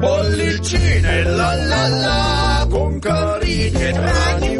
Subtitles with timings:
[0.00, 4.51] Bollicine la la la con carine e draghi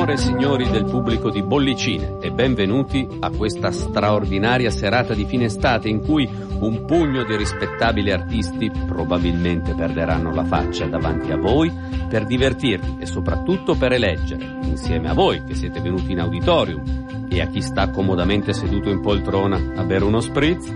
[0.00, 5.44] signore e signori del pubblico di Bollicine e benvenuti a questa straordinaria serata di fine
[5.44, 6.26] estate in cui
[6.60, 11.70] un pugno di rispettabili artisti probabilmente perderanno la faccia davanti a voi
[12.08, 17.42] per divertirvi e soprattutto per eleggere, insieme a voi che siete venuti in auditorium e
[17.42, 20.66] a chi sta comodamente seduto in poltrona a bere uno spritz,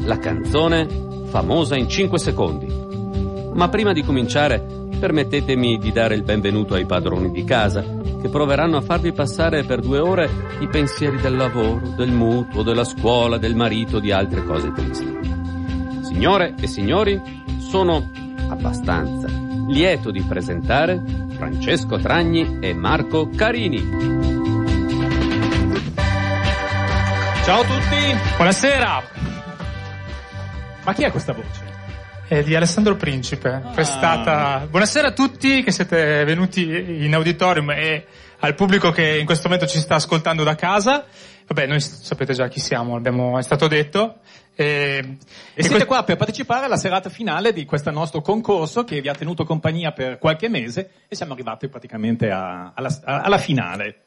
[0.00, 0.86] la canzone
[1.30, 2.66] famosa in 5 secondi.
[3.54, 4.62] Ma prima di cominciare
[5.00, 9.80] permettetemi di dare il benvenuto ai padroni di casa che proveranno a farvi passare per
[9.80, 10.28] due ore
[10.60, 15.16] i pensieri del lavoro, del mutuo, della scuola, del marito, di altre cose tristi.
[16.02, 17.20] Signore e signori,
[17.58, 18.10] sono
[18.48, 19.28] abbastanza
[19.68, 21.02] lieto di presentare
[21.36, 23.78] Francesco Tragni e Marco Carini.
[27.44, 29.02] Ciao a tutti, buonasera.
[30.84, 31.67] Ma chi è questa voce?
[32.28, 34.66] È di Alessandro Principe, prestata.
[34.68, 38.04] Buonasera a tutti che siete venuti in auditorium e
[38.40, 41.06] al pubblico che in questo momento ci sta ascoltando da casa.
[41.46, 44.18] Vabbè, noi sapete già chi siamo, abbiamo, è stato detto.
[44.54, 45.16] E, E
[45.54, 49.08] e siete que- qua per partecipare alla serata finale di questo nostro concorso che vi
[49.08, 54.02] ha tenuto compagnia per qualche mese e siamo arrivati praticamente a- alla, alla finale.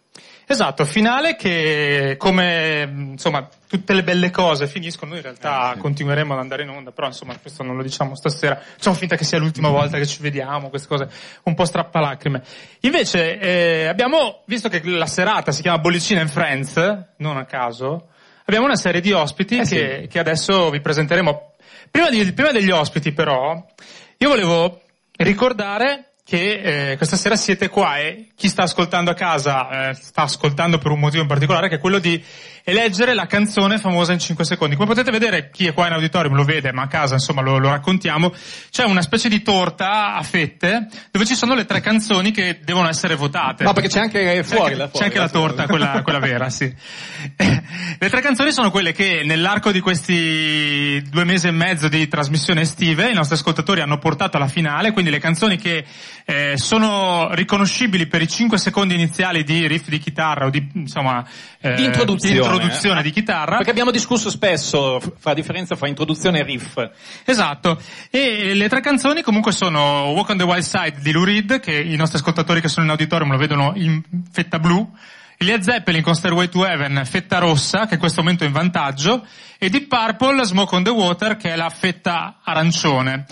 [0.48, 6.34] Esatto, finale che come insomma tutte le belle cose finiscono, noi in Eh, realtà continueremo
[6.34, 9.38] ad andare in onda, però insomma questo non lo diciamo stasera, facciamo finta che sia
[9.38, 11.10] l'ultima volta che ci vediamo, queste cose
[11.44, 12.44] un po' strappalacrime.
[12.82, 16.76] Invece eh, abbiamo, visto che la serata si chiama Bollicina and Friends,
[17.18, 18.10] non a caso,
[18.46, 19.76] abbiamo una serie di ospiti Eh sì.
[19.76, 21.54] che, che adesso vi presenteremo.
[21.90, 23.66] Prima, di- prima degli ospiti però,
[24.18, 24.82] io volevo
[25.18, 30.22] ricordare che eh, questa sera siete qua e chi sta ascoltando a casa eh, sta
[30.22, 32.24] ascoltando per un motivo in particolare che è quello di
[32.64, 34.76] eleggere la canzone famosa in 5 secondi.
[34.76, 37.58] Come potete vedere, chi è qua in auditorium lo vede, ma a casa insomma lo,
[37.58, 38.34] lo raccontiamo,
[38.70, 42.88] c'è una specie di torta a fette dove ci sono le tre canzoni che devono
[42.88, 43.66] essere votate.
[43.66, 44.76] No, perché c'è anche fuori.
[44.76, 45.48] C'è anche, fuori, c'è anche la fuori.
[45.48, 46.74] torta, quella, quella vera, sì.
[48.00, 52.62] Le tre canzoni sono quelle che nell'arco di questi due mesi e mezzo di trasmissione
[52.62, 55.84] estive i nostri ascoltatori hanno portato alla finale, quindi le canzoni che
[56.32, 61.28] eh, sono riconoscibili per i 5 secondi iniziali di riff di chitarra o di, insomma,
[61.60, 62.36] eh, Di introduzione.
[62.36, 63.58] di, introduzione di chitarra.
[63.58, 66.90] Perché abbiamo discusso spesso fra differenza fra introduzione e riff.
[67.26, 67.82] Esatto.
[68.10, 71.78] E le tre canzoni comunque sono Walk on the Wild Side di Lou Reed, che
[71.78, 74.90] i nostri ascoltatori che sono in auditorium lo vedono in fetta blu.
[75.40, 79.26] Led Zeppelin con Stairway to Heaven, fetta rossa, che in questo momento è in vantaggio.
[79.58, 83.26] E Deep Purple, Smoke on the Water, che è la fetta arancione.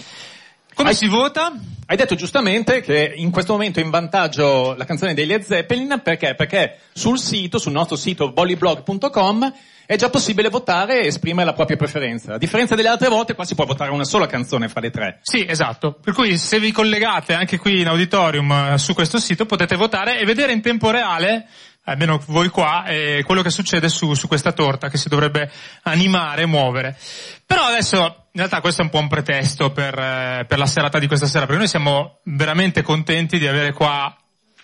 [0.79, 1.51] Come Hai- si vota?
[1.87, 5.99] Hai detto giustamente che in questo momento è in vantaggio la canzone dei Led Zeppelin
[6.01, 6.35] perché?
[6.35, 9.53] Perché sul sito, sul nostro sito bollyblog.com
[9.85, 12.35] è già possibile votare e esprimere la propria preferenza.
[12.35, 15.19] A differenza delle altre volte qua si può votare una sola canzone fra le tre.
[15.21, 15.97] Sì, esatto.
[16.01, 20.17] Per cui se vi collegate anche qui in auditorium eh, su questo sito potete votare
[20.17, 21.47] e vedere in tempo reale,
[21.83, 25.51] almeno voi qua, eh, quello che succede su, su questa torta che si dovrebbe
[25.83, 26.97] animare e muovere.
[27.45, 30.99] Però adesso, in realtà questo è un po' un pretesto per, eh, per la serata
[30.99, 34.15] di questa sera, perché noi siamo veramente contenti di avere qua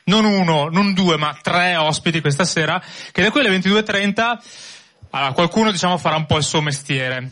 [0.06, 2.82] non uno, non due, ma tre ospiti questa sera,
[3.12, 4.38] che da qui alle 22.30
[5.12, 7.30] allora, qualcuno diciamo farà un po' il suo mestiere,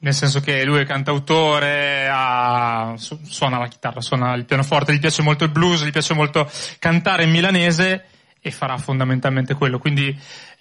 [0.00, 5.00] nel senso che lui è cantautore, ha- su- suona la chitarra, suona il pianoforte, gli
[5.00, 6.48] piace molto il blues, gli piace molto
[6.78, 8.04] cantare in milanese
[8.46, 10.14] e farà fondamentalmente quello, quindi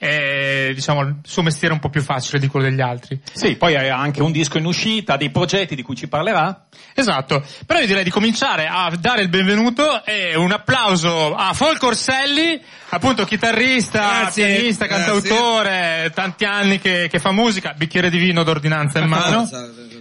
[0.04, 3.18] è diciamo il suo mestiere è un po' più facile di quello degli altri.
[3.32, 6.66] Sì, poi ha anche un disco in uscita, dei progetti di cui ci parlerà.
[6.94, 11.88] Esatto, però io direi di cominciare a dare il benvenuto e un applauso a Folco
[11.88, 15.06] Orselli, appunto chitarrista, Grazie, pianista, grazie.
[15.06, 19.50] cantautore, tanti anni che, che fa musica, bicchiere di vino d'ordinanza in mano.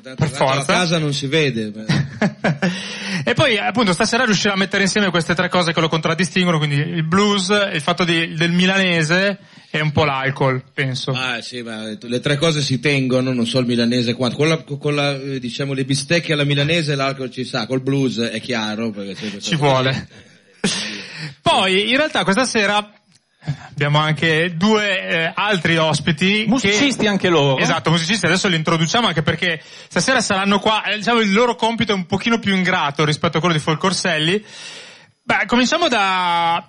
[0.02, 0.72] Per Per forza.
[0.72, 1.70] A casa non si vede.
[3.24, 6.74] e poi appunto stasera riuscirà a mettere insieme queste tre cose che lo contraddistinguono, quindi
[6.76, 9.38] il blues, il fatto di- del milanese
[9.74, 11.12] e un po' l'alcol, penso.
[11.12, 14.36] Ah sì, ma le tre cose si tengono, non so il milanese quanto.
[14.36, 18.18] Con, la, con la, eh, diciamo le bistecche alla milanese l'alcol ci sa, col blues
[18.18, 18.90] è chiaro.
[18.90, 19.72] Perché c'è questa Ci cosa.
[19.72, 20.08] vuole.
[21.40, 22.86] Poi in realtà questa sera
[23.70, 26.44] abbiamo anche due eh, altri ospiti.
[26.46, 27.08] Musicisti che...
[27.08, 27.56] anche loro.
[27.56, 29.58] Esatto, musicisti, adesso li introduciamo anche perché
[29.88, 33.40] stasera saranno qua, eh, diciamo il loro compito è un pochino più ingrato rispetto a
[33.40, 34.44] quello di Folcorselli.
[35.22, 36.68] Beh, cominciamo da...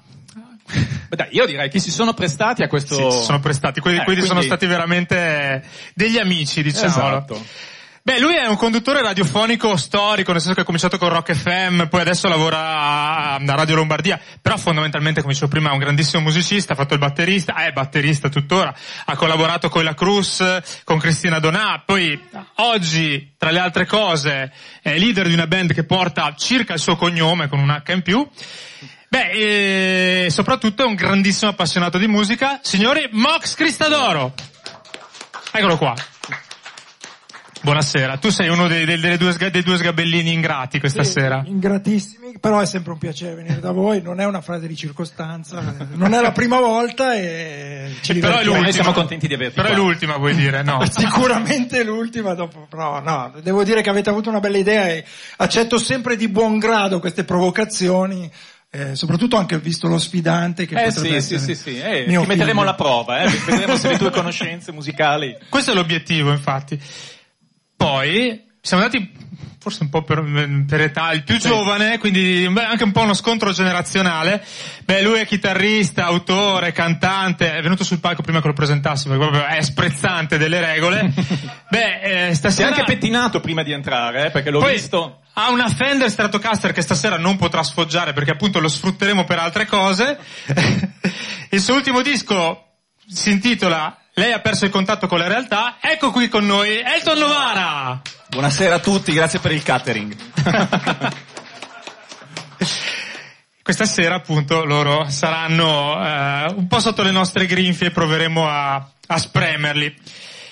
[1.16, 2.96] Dai, io direi che si sono prestati a questo...
[2.96, 5.64] Sì, si sono prestati, quelli, Eh, quelli sono quindi- stati veramente
[5.94, 6.88] degli amici, diciamo.
[6.88, 7.46] Esatto.
[8.06, 11.86] Beh, lui è un conduttore radiofonico storico, nel senso che ha cominciato con Rock FM,
[11.86, 12.58] poi adesso lavora
[13.36, 17.00] a Radio Lombardia, però fondamentalmente, come dicevo prima, è un grandissimo musicista, ha fatto il
[17.00, 18.76] batterista, è batterista tuttora,
[19.06, 20.44] ha collaborato con la Cruz,
[20.84, 22.22] con Cristina Donà, poi
[22.56, 24.52] oggi, tra le altre cose,
[24.82, 28.02] è leader di una band che porta circa il suo cognome con un H in
[28.02, 28.28] più.
[29.14, 32.60] Beh, e soprattutto è un grandissimo appassionato di musica.
[32.64, 34.34] Signori, Mox Cristadoro!
[35.52, 35.94] Eccolo qua.
[37.62, 41.44] Buonasera, tu sei uno dei, dei- delle due, dei due sgabellini ingrati questa Sì, sera.
[41.46, 45.62] Ingratissimi, però è sempre un piacere venire da voi, non è una frase di circostanza,
[45.94, 48.44] non è la prima volta e ci Però è divertiamo.
[48.44, 48.72] Noi l'ultima.
[48.84, 49.80] siamo contenti di averti Però è qua.
[49.82, 50.84] l'ultima, vuoi dire, no?
[50.92, 55.06] Sicuramente l'ultima dopo, però no, devo dire che avete avuto una bella idea e
[55.38, 58.30] accetto sempre di buon grado queste provocazioni,
[58.76, 62.06] eh, soprattutto anche visto lo sfidante che Eh potrebbe sì, sì, essere sì, sì, eh,
[62.08, 63.30] mio ti metteremo alla prova, eh.
[63.46, 65.38] vedremo se le tue conoscenze musicali...
[65.48, 66.82] Questo è l'obiettivo, infatti.
[67.78, 69.12] Poi, siamo andati
[69.60, 70.24] forse un po' per,
[70.68, 74.44] per età, il più giovane, quindi anche un po' uno scontro generazionale.
[74.86, 79.22] Beh, lui è chitarrista, autore, cantante, è venuto sul palco prima che lo presentassi, perché
[79.22, 81.14] proprio è sprezzante delle regole.
[81.70, 82.70] Beh, eh, Si è stasera...
[82.70, 85.22] anche pettinato prima di entrare, eh, perché l'ho Poi visto...
[85.34, 89.66] ha una Fender Stratocaster che stasera non potrà sfoggiare perché appunto lo sfrutteremo per altre
[89.66, 90.18] cose.
[91.52, 92.64] il suo ultimo disco
[93.08, 95.78] si intitola Lei ha perso il contatto con la realtà.
[95.82, 98.00] Ecco qui con noi Elton Novara.
[98.28, 100.16] Buonasera a tutti, grazie per il catering.
[103.64, 108.88] Questa sera appunto loro saranno eh, un po' sotto le nostre grinfie e proveremo a,
[109.08, 109.96] a spremerli.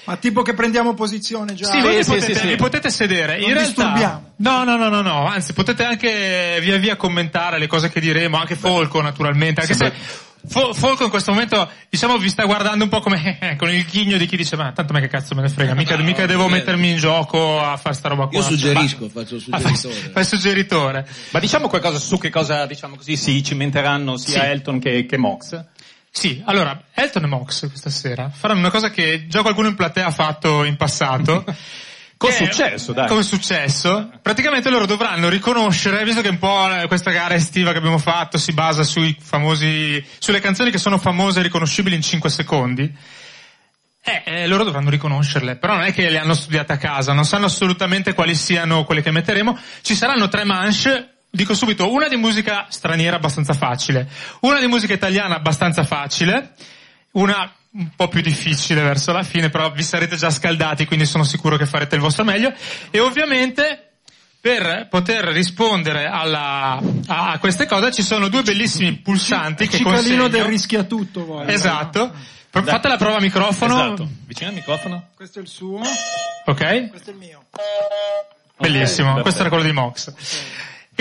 [0.06, 1.70] Ma tipo che prendiamo posizione già.
[1.70, 2.48] Sì, voi vi sì, potete, sì, sì.
[2.48, 3.38] vi potete sedere.
[3.38, 7.68] Non In realtà, no, no, no, no, no, anzi potete anche via via commentare le
[7.68, 12.30] cose che diremo, anche Folco naturalmente, anche se Fo- Folco in questo momento, diciamo, vi
[12.30, 15.08] sta guardando un po' come con il ghigno di chi dice, ma tanto me che
[15.08, 18.38] cazzo me ne frega, mica, mica devo mettermi in gioco a fare sta roba qua.
[18.40, 20.12] Io suggerisco, Ma- faccio il fai, suggeritore.
[20.12, 21.08] fai il suggeritore.
[21.32, 24.48] Ma diciamo qualcosa su che cosa, diciamo così, si cimenteranno sia Sì.
[24.48, 25.64] Elton che, che Mox?
[26.10, 30.08] Sì, allora, Elton e Mox questa sera faranno una cosa che già qualcuno in platea
[30.08, 31.46] ha fatto in passato.
[32.22, 33.08] Con è- successo, dai.
[33.08, 34.12] Con successo.
[34.22, 38.38] Praticamente loro dovranno riconoscere, visto che un po' eh, questa gara estiva che abbiamo fatto
[38.38, 42.96] si basa sui famosi, sulle canzoni che sono famose e riconoscibili in 5 secondi,
[44.04, 47.26] eh, eh, loro dovranno riconoscerle, però non è che le hanno studiate a casa, non
[47.26, 49.58] sanno assolutamente quali siano quelle che metteremo.
[49.82, 54.08] Ci saranno tre manche, dico subito, una di musica straniera abbastanza facile,
[54.42, 56.54] una di musica italiana abbastanza facile,
[57.14, 61.24] una un po' più difficile verso la fine, però vi sarete già scaldati, quindi sono
[61.24, 62.52] sicuro che farete il vostro meglio.
[62.90, 63.92] E ovviamente
[64.42, 69.96] per poter rispondere alla, a, a queste cose ci sono due bellissimi pulsanti che Cicalino
[70.24, 70.28] consegno.
[70.28, 71.50] del rischia tutto, voglio.
[71.52, 72.12] Esatto.
[72.50, 73.76] Pro- Fate la prova a microfono.
[73.86, 74.10] Esatto.
[74.26, 75.08] Vicino al microfono?
[75.16, 75.80] Questo è il suo,
[76.46, 76.90] Ok?
[76.90, 77.46] questo è il mio.
[78.58, 79.14] Bellissimo.
[79.14, 80.14] Ok, Questo era quello di Mox.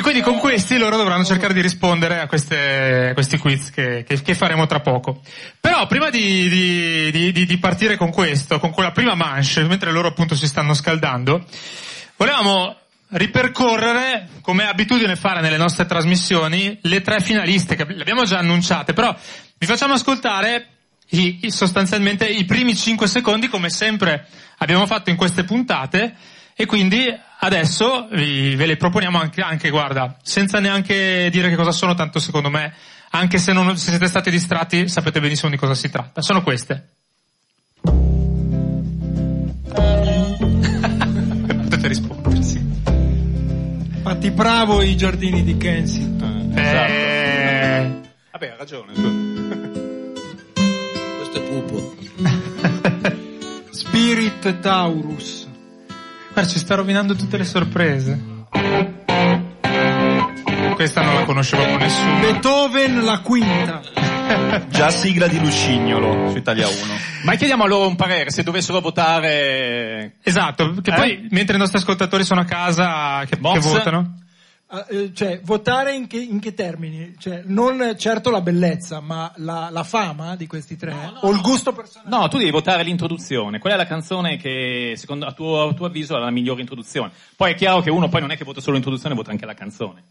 [0.01, 4.03] E quindi con questi loro dovranno cercare di rispondere a, queste, a questi quiz che,
[4.09, 5.21] che- che faremo tra poco.
[5.61, 10.09] Però prima di, di- di- di- partire con questo, con quella prima manche, mentre loro
[10.09, 11.45] appunto si stanno scaldando,
[12.17, 12.79] volevamo
[13.09, 18.39] ripercorrere, come è abitudine fare nelle nostre trasmissioni, le tre finaliste, che le abbiamo già
[18.39, 19.15] annunciate, però
[19.59, 20.67] vi facciamo ascoltare
[21.11, 24.27] i- sostanzialmente i primi 5 secondi, come sempre
[24.57, 26.15] abbiamo fatto in queste puntate,
[26.61, 27.07] e quindi
[27.39, 32.19] adesso vi- ve le proponiamo anche, anche, guarda, senza neanche dire che cosa sono, tanto
[32.19, 32.75] secondo me,
[33.13, 36.21] anche se non se siete stati distratti, sapete benissimo di cosa si tratta.
[36.21, 36.89] Sono queste.
[41.63, 42.61] Potete rispondere, sì.
[44.03, 46.53] Fatti bravo i giardini di Kensington.
[46.57, 48.01] Eh,
[48.33, 48.93] Vabbè, ha ragione.
[51.17, 51.97] Questo è pupo.
[53.71, 55.40] Spirit Taurus.
[56.41, 58.19] Guarda, ci sta rovinando tutte le sorprese.
[60.75, 62.19] Questa non la conoscevo con nessuno.
[62.21, 63.83] Beethoven la quinta.
[64.71, 66.77] Già sigla di Lucignolo su Italia 1.
[67.25, 70.15] Ma chiediamo a loro un parere, se dovessero votare...
[70.23, 70.95] Esatto, che Eh?
[70.95, 74.20] poi mentre i nostri ascoltatori sono a casa che, che votano.
[74.73, 77.17] Ah, eh, cioè, votare in che, in che termini?
[77.19, 80.95] Cioè, non certo la bellezza, ma la, la fama di questi tre?
[81.23, 82.09] o il gusto personale?
[82.09, 83.59] No, tu devi votare l'introduzione.
[83.59, 87.11] Qual è la canzone che, secondo, a, tuo, a tuo avviso, ha la migliore introduzione?
[87.35, 89.55] Poi è chiaro che uno poi non è che vota solo l'introduzione, vota anche la
[89.55, 90.05] canzone.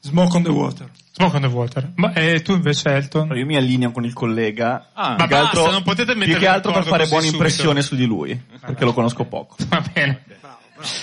[0.00, 0.90] Smoke on the water.
[1.12, 1.92] Smoke on the water.
[1.94, 3.36] Ma, e tu invece, Elton?
[3.36, 4.90] Io mi allineo con il collega.
[4.92, 7.24] Ah, Ma più che basta, altro, non potete più mettervi che altro per fare buona
[7.24, 7.36] subito.
[7.36, 9.54] impressione su di lui, perché lo conosco poco.
[9.68, 10.24] Va bene.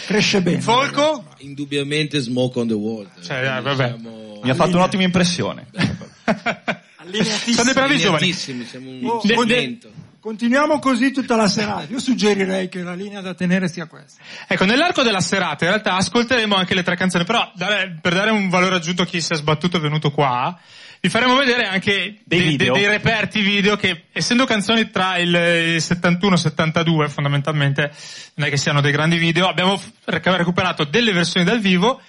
[0.05, 0.61] Cresce bene.
[0.61, 1.25] Folco?
[1.39, 3.11] Indubbiamente Smoke on the Water.
[3.23, 3.87] Cioè, dai, vabbè.
[3.87, 5.67] Siamo Mi ha fatto un'ottima impressione.
[7.53, 8.31] Sono dei bravi giovani.
[8.31, 9.91] siamo un Oh, segmento.
[10.19, 11.85] Continuiamo così tutta la serata.
[11.91, 14.21] Io suggerirei che la linea da tenere sia questa.
[14.47, 18.31] Ecco, nell'arco della serata in realtà ascolteremo anche le tre canzoni, però dare- per dare
[18.31, 20.57] un valore aggiunto a chi si è sbattuto e venuto qua,
[21.03, 22.73] vi faremo vedere anche Dei video.
[22.75, 27.91] dei reperti video che, essendo canzoni tra il, il 71 e il 72 fondamentalmente,
[28.35, 31.99] non è che siano dei grandi video, abbiamo recuperato delle versioni dal vivo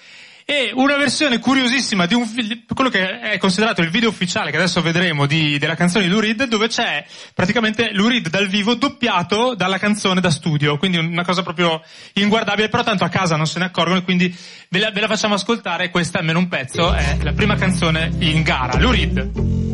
[0.47, 4.57] e una versione curiosissima di un fi- quello che è considerato il video ufficiale che
[4.59, 8.75] adesso vedremo di, della canzone di Lou Reed dove c'è praticamente Lou Reed dal vivo
[8.75, 10.77] doppiato dalla canzone da studio.
[10.77, 11.83] Quindi una cosa proprio
[12.15, 14.35] inguardabile però tanto a casa non se ne accorgono e quindi
[14.69, 15.89] ve la, ve la facciamo ascoltare.
[15.89, 18.79] Questa almeno un pezzo è la prima canzone in gara.
[18.79, 19.74] Lou Reed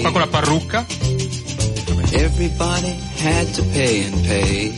[0.00, 0.86] qua con la parrucca
[2.12, 4.68] Everybody had to pay and pay.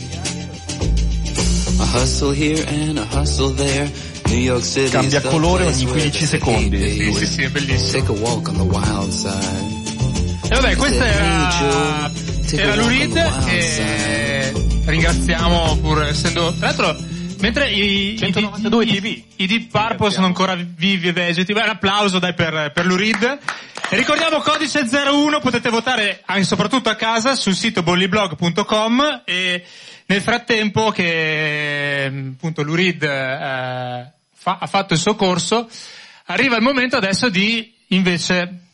[1.79, 3.91] A hustle here and a hustle there.
[4.27, 7.25] New York City Cambia is the colore place ogni where 15 they secondi, sì sì
[7.25, 10.49] sì è bellissimo Take a walk on the wild side.
[10.49, 12.11] E vabbè, questa era,
[12.51, 13.15] era Lou Reed
[13.47, 14.53] e
[14.85, 16.95] ringraziamo pur essendo, tra l'altro,
[17.39, 19.05] mentre i, i, 192 i, TV.
[19.05, 22.85] i, i Deep Purple sono ancora vivi e vegeti, beh, un applauso dai per, per.
[22.85, 29.63] E ricordiamo codice 01, potete votare anche soprattutto a casa sul sito bolliblog.com e
[30.07, 35.69] nel frattempo che appunto Lou Reed eh, fa- ha fatto il suo corso,
[36.25, 38.64] arriva il momento adesso di invece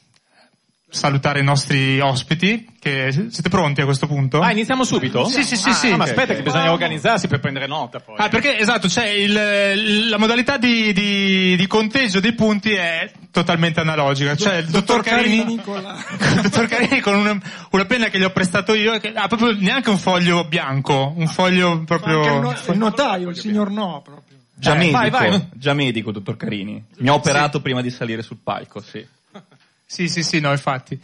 [0.93, 4.41] salutare i nostri ospiti, che siete pronti a questo punto?
[4.41, 5.23] Ah, iniziamo subito?
[5.25, 5.89] Sì, sì, sì, Ah, sì.
[5.91, 6.37] no, ma Ok, aspetta ok.
[6.37, 8.15] che bisogna organizzarsi per prendere nota poi.
[8.17, 13.79] Ah, perché esatto, c'è il, la modalità di, di, di conteggio dei punti è totalmente
[13.79, 14.35] analogica.
[14.35, 15.95] Cioè il dottor, Carini, con la...
[16.35, 17.39] il dottor Carini con una,
[17.71, 21.27] una penna che gli ho prestato io, che ha proprio neanche un foglio bianco, un
[21.27, 22.17] foglio proprio...
[22.21, 24.39] Anche il, no- il notaio, il signor no proprio.
[24.53, 25.47] Già Eh, medico, vai, vai.
[25.53, 26.83] già medico, dottor Carini.
[26.97, 29.03] Mi ha operato prima di salire sul palco, sì.
[29.91, 30.97] Sì, sì, sì, no, infatti.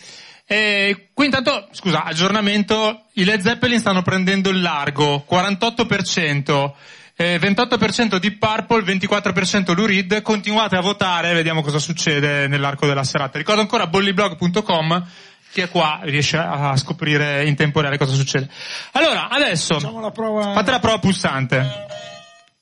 [0.45, 6.73] E qui intanto, scusa, aggiornamento, i Led Zeppelin stanno prendendo il largo, 48%,
[7.17, 13.03] eh, 28% di Purple, 24% Lou Reed, continuate a votare, vediamo cosa succede nell'arco della
[13.03, 13.37] serata.
[13.37, 15.05] Ricordo ancora bolliblog.com,
[15.51, 18.47] chi è qua riesce a scoprire in tempo reale cosa succede.
[18.93, 20.53] Allora, adesso, Facciamo la prova.
[20.53, 22.06] fate la prova pulsante.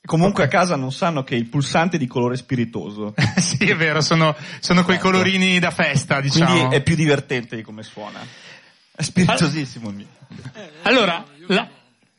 [0.06, 3.14] Comunque a casa non sanno che il pulsante è di colore spiritoso.
[3.36, 6.50] sì, è vero, sono, sono quei colorini da festa, diciamo.
[6.50, 8.20] Quindi è più divertente di come suona.
[8.94, 10.06] È spiritosissimo il mio.
[10.82, 11.68] Allora, la-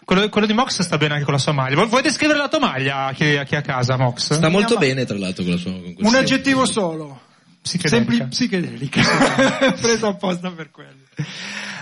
[0.06, 1.84] quello, quello di Mox sta bene anche con la sua maglia.
[1.84, 4.34] Vuoi, descrivere la tua maglia a chi, a chi è a casa, Mox?
[4.34, 7.22] Sta molto bene tra l'altro con la sua con Un aggettivo solo.
[7.62, 8.12] Psichedelica.
[8.12, 9.01] Sempli- psichedelica.
[9.82, 11.01] Presa apposta per quello.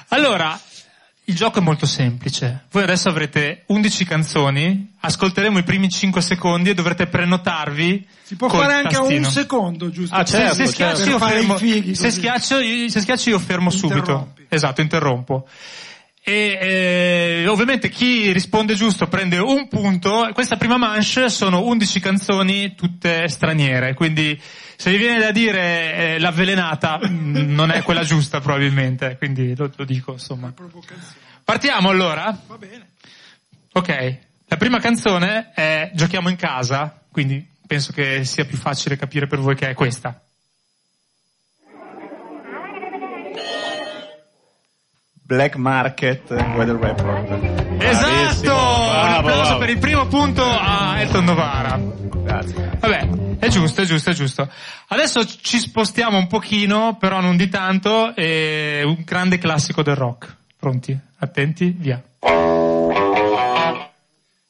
[0.09, 0.59] Allora,
[1.27, 2.65] il gioco è molto semplice.
[2.71, 8.07] Voi adesso avrete 11 canzoni, ascolteremo i primi 5 secondi e dovrete prenotarvi.
[8.23, 9.29] Si può fare anche a un tastino.
[9.29, 10.15] secondo, giusto?
[10.15, 13.29] Ah, Se- certo, se, schiaccio Per io fare fermo, fighi se, schiaccio, io- se schiaccio
[13.29, 14.33] io fermo subito.
[14.49, 15.47] Esatto, interrompo.
[16.27, 16.57] E
[17.43, 20.27] eh, ovviamente chi risponde giusto prende un punto.
[20.33, 24.39] Questa prima manche sono 11 canzoni tutte straniere, quindi
[24.75, 29.71] se vi viene da dire eh, l'avvelenata mh, non è quella giusta probabilmente, quindi lo,
[29.75, 30.53] lo dico insomma.
[31.43, 32.37] Partiamo allora?
[32.47, 32.89] Va bene.
[33.73, 34.17] Ok,
[34.47, 39.39] la prima canzone è Giochiamo in casa, quindi penso che sia più facile capire per
[39.39, 40.19] voi che è questa.
[45.11, 47.81] Black Market Weather Report.
[47.81, 48.54] Esatto!
[49.17, 49.59] Un bravo, applauso bravo.
[49.59, 51.79] per il primo punto a Elton Novara.
[51.79, 52.77] Grazie.
[52.79, 54.49] Vabbè, è giusto, è giusto, è giusto.
[54.87, 60.35] Adesso ci spostiamo un pochino, però non di tanto, è un grande classico del rock.
[60.57, 60.97] Pronti?
[61.19, 61.73] Attenti?
[61.77, 62.01] Via.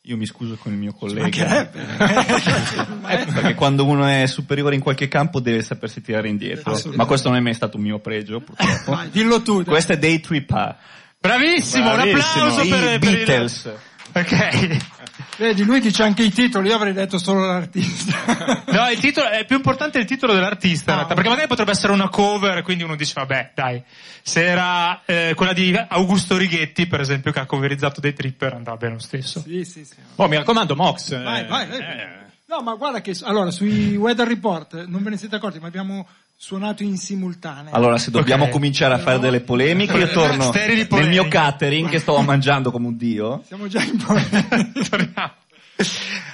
[0.08, 1.72] Io mi scuso con il mio collega.
[1.72, 6.80] Eh, perché quando uno è superiore in qualche campo deve sapersi tirare indietro.
[6.94, 9.00] Ma questo non è mai stato un mio pregio, purtroppo.
[9.12, 9.64] Dillo tu.
[9.64, 10.76] Questo è Day Tripper.
[11.20, 12.22] Bravissimo, un Bravissimo.
[12.46, 13.70] applauso I per, per il- Beatles.
[14.18, 14.78] Ok.
[15.38, 18.64] Vedi, lui dice anche i titoli, io avrei detto solo l'artista.
[18.76, 21.72] No, il titolo, è più importante il titolo dell'artista, in Ah, realtà, perché magari potrebbe
[21.72, 23.82] essere una cover, quindi uno dice, vabbè, dai.
[24.22, 28.76] Se era eh, quella di Augusto Righetti, per esempio, che ha coverizzato dei tripper, andava
[28.78, 29.42] bene lo stesso.
[29.42, 29.96] sì, sì, sì.
[30.16, 31.12] Oh, mi raccomando, Mox.
[31.12, 31.80] eh, Vai, vai, vai.
[31.80, 35.68] eh, No, ma guarda che, allora, sui weather report, non ve ne siete accorti, ma
[35.68, 36.06] abbiamo
[36.46, 37.74] suonato in simultanea.
[37.74, 38.52] Allora, se dobbiamo Ok.
[38.52, 41.20] cominciare a fare delle polemiche, io torno Sterili nel polemiche.
[41.22, 43.42] mio catering che sto mangiando come un dio.
[43.48, 44.14] Siamo già in po'.
[44.88, 45.34] Torniamo.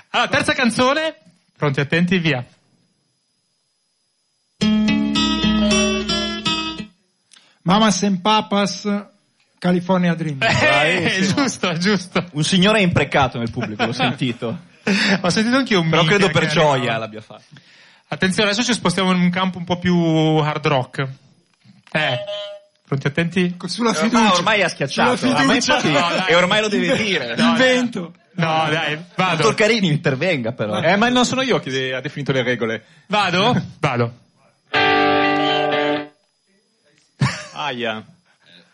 [0.09, 1.15] Allora, terza canzone.
[1.55, 2.45] Pronti, attenti, via.
[7.63, 8.87] Mamas and Papas,
[9.59, 10.39] California Dream.
[10.41, 12.25] Eh, giusto, giusto.
[12.33, 14.59] Un signore è imprecato nel pubblico, l'ho sentito.
[15.21, 17.43] Ho sentito anch'io un Però credo per gioia l'abbia fatto.
[18.13, 20.99] Attenzione, adesso ci spostiamo in un campo un po' più hard rock.
[21.93, 22.19] Eh,
[22.85, 23.55] pronti, attenti?
[23.67, 24.33] Sulla Ormai, fiducia.
[24.33, 25.15] ormai ha schiacciato.
[25.15, 25.75] Sulla Ah, ma fiducia.
[25.75, 26.27] infatti- No, dai.
[26.29, 27.35] e ormai lo deve dire.
[27.37, 28.13] Il vento.
[28.33, 29.35] No, dai, vado.
[29.37, 30.81] Dottor Carini intervenga però.
[30.81, 32.83] Eh, ma non sono io che ha definito le regole.
[33.07, 33.55] Vado?
[33.79, 34.13] Vado.
[37.53, 38.03] Aia.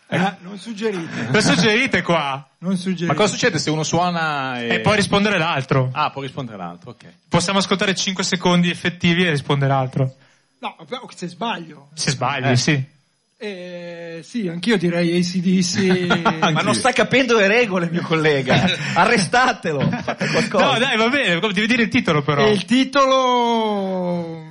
[0.10, 1.28] Eh, non suggerite.
[1.32, 2.48] Lo suggerite qua?
[2.60, 3.08] Non suggerite.
[3.08, 4.76] Ma cosa succede se uno suona e...
[4.76, 5.89] E poi rispondere l'altro.
[5.91, 7.06] Ah, può rispondere l'altro, ok.
[7.28, 10.15] Possiamo ascoltare 5 secondi effettivi e rispondere l'altro.
[10.60, 11.89] No, però se sbaglio.
[11.93, 12.56] Se sbagli, Eh.
[12.56, 12.96] sì.
[13.39, 16.39] Eh, sì, anch'io direi ACDC.
[16.52, 18.65] Ma non sta capendo le regole, mio collega.
[18.96, 19.88] Arrestatelo.
[19.89, 20.72] Fate qualcosa.
[20.72, 22.46] No, dai, va bene, devi dire il titolo però.
[22.46, 24.46] e il titolo...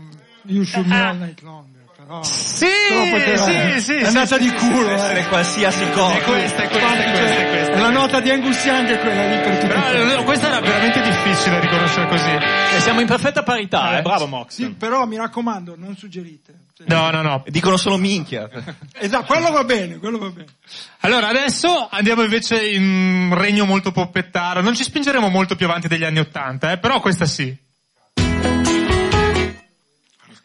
[0.48, 1.64] You should know all night long.
[2.06, 2.22] Però...
[2.22, 3.94] Sì, sì, sì.
[3.94, 4.94] È sì, andata sì, di culo, sì, eh.
[4.94, 6.16] Essere qualsiasi cosa.
[6.16, 7.80] È questa, è questa, è questa, è questa.
[7.80, 9.66] La nota di Angus Young è quella lì per tutti.
[9.66, 12.30] Però, questa era veramente difficile da riconoscere così.
[12.76, 13.98] E siamo in perfetta parità, Eh.
[13.98, 14.02] eh.
[14.02, 14.54] Bravo, Mox.
[14.54, 16.54] Sì, però mi raccomando, non suggerite.
[16.84, 17.42] No, no, no.
[17.48, 18.48] Dicono solo minchia.
[18.98, 20.46] Esatto, quello va bene, quello va bene.
[21.00, 24.60] Allora, adesso andiamo invece in un regno molto poppettaro.
[24.60, 27.64] Non ci spingeremo molto più avanti degli anni Ottanta, eh, però questa sì.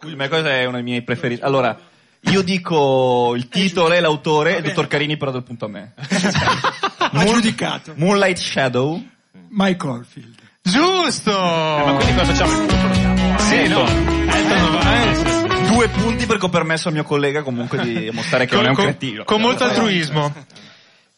[0.01, 1.41] Scusi, ma questa è una dei miei preferiti.
[1.43, 1.77] Allora,
[2.21, 5.93] io dico il titolo e l'autore, il dottor Carini però dal punto a me.
[7.13, 7.93] Ha giudicato.
[7.97, 9.03] Moonlight Shadow.
[9.49, 10.35] Mike Oldfield.
[10.61, 11.31] Giusto!
[11.31, 13.37] Ma quindi cosa facciamo?
[13.39, 13.83] Sì, no.
[13.83, 18.55] Non va- eh, Due punti perché ho permesso al mio collega comunque di mostrare che
[18.55, 19.23] non è un con, cretino.
[19.25, 20.33] con molto altruismo.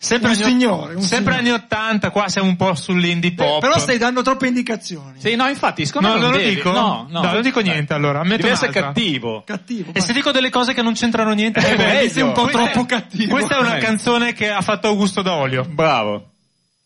[0.04, 1.50] Sempre Un anni- signore, un sempre signore.
[1.56, 3.62] anni 80, qua siamo un po' sull'indie pop.
[3.62, 5.22] Però stai dando troppe indicazioni.
[5.22, 6.56] Sì, no, infatti, secondo No, me non lo devi.
[6.56, 6.72] dico?
[6.72, 7.22] No, no.
[7.22, 8.20] non dico niente allora.
[8.20, 9.44] Ammetto Devi essere cattivo.
[9.46, 9.94] Cattivo.
[9.94, 12.42] E se dico delle cose che non c'entrano niente, Eh, eh, beh, sei un po'
[12.44, 13.32] questa è- troppo cattivo.
[13.32, 13.80] Questa è una Eh.
[13.80, 15.64] canzone che ha fatto Augusto da Olio.
[15.64, 16.32] Bravo.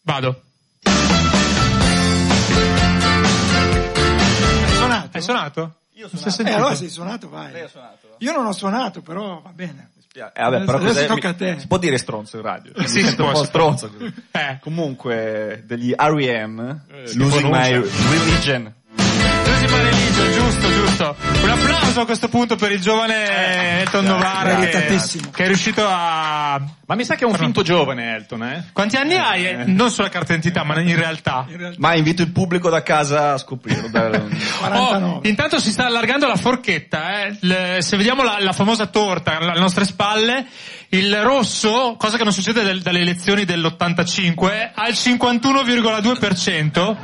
[0.03, 0.41] Vado.
[4.67, 5.09] Hai suonato?
[5.13, 5.75] Hai suonato?
[5.93, 7.51] Io sono Eh, allora sei suonato, vai.
[8.19, 9.89] Io non ho suonato, però va bene.
[10.17, 11.59] Eh, vabbè, però Adesso tocca a te.
[11.59, 12.71] Si può dire stronzo in radio?
[12.87, 13.91] Sì, Mi si può, un po' stronzo.
[14.31, 14.57] Eh.
[14.61, 16.81] Comunque, degli R.E.M.
[16.89, 17.71] Eh, Losing My.
[17.73, 18.73] Religion.
[19.67, 21.15] Losing My Religion, giusto, giusto.
[21.43, 26.61] Un applauso a questo punto per il giovane Elton Novara che, che è riuscito a...
[26.85, 28.69] Ma mi sa che è un finto giovane, Elton, eh?
[28.71, 29.45] Quanti anni hai?
[29.45, 31.45] Eh, Non sulla carta d'identità, ma in realtà.
[31.49, 33.89] In realtà Ma invito il pubblico da casa a scoprirlo.
[33.89, 34.11] dal-
[34.59, 35.05] 49.
[35.17, 37.37] Oh, intanto si sta allargando la forchetta, eh.
[37.41, 40.45] Le- se vediamo la, la famosa torta alle nostre spalle,
[40.89, 46.97] il rosso, cosa che non succede del- dalle elezioni dell'85, ha il 51,2%.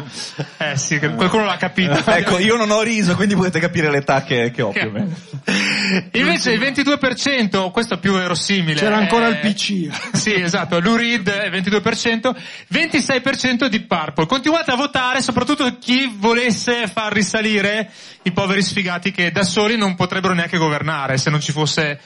[0.58, 2.00] Eh sì, qualcuno l'ha capito.
[2.10, 5.14] ecco, io non ho riso, quindi potete capire l'età che, che ho più o meno.
[6.14, 8.80] Invece il 22%, questo è più verosimile.
[8.80, 10.16] C'era ancora è- il PC.
[10.16, 12.34] Sì, esatto, Lou Reed è 22%,
[12.72, 14.26] 26% di Purple.
[14.26, 17.92] Continuate a votare, soprattutto chi volesse far risalire
[18.24, 22.00] i poveri sfigati che da soli non potrebbero neanche governare se non ci fosse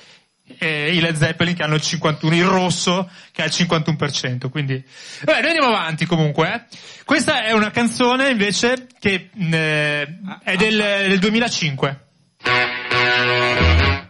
[0.60, 4.50] eh, i Led Zeppelin che hanno il 51, il rosso che ha il 51%.
[4.50, 4.84] Quindi,
[5.24, 6.54] vabbè, noi andiamo avanti comunque.
[6.70, 6.78] eh.
[7.06, 12.00] Questa è una canzone invece che eh, è del, del 2005.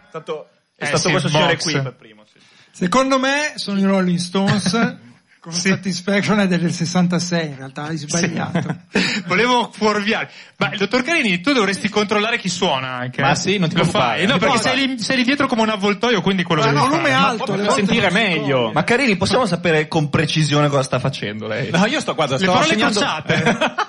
[0.08, 2.24] Stato, è Eh stato sì, questo signore qui per primo.
[2.32, 2.38] sì.
[2.70, 4.72] Secondo me sono i Rolling Stones
[5.48, 8.76] con Satisfaction è del 66, in realtà hai sbagliato.
[9.26, 10.30] Volevo fuorviare.
[10.58, 13.22] Ma il dottor Carini, tu dovresti controllare chi suona anche.
[13.22, 14.26] Ma sì, non ti lo fai.
[14.26, 16.88] No, perché sei lì, sei lì dietro come un avvoltoio, quindi quello Ma devi no,
[16.88, 18.70] lume alto, le volte sentire meglio.
[18.72, 21.70] Ma Carini, possiamo sapere con precisione cosa sta facendo lei?
[21.70, 23.00] No, io sto, guarda, Le sto parole segnando...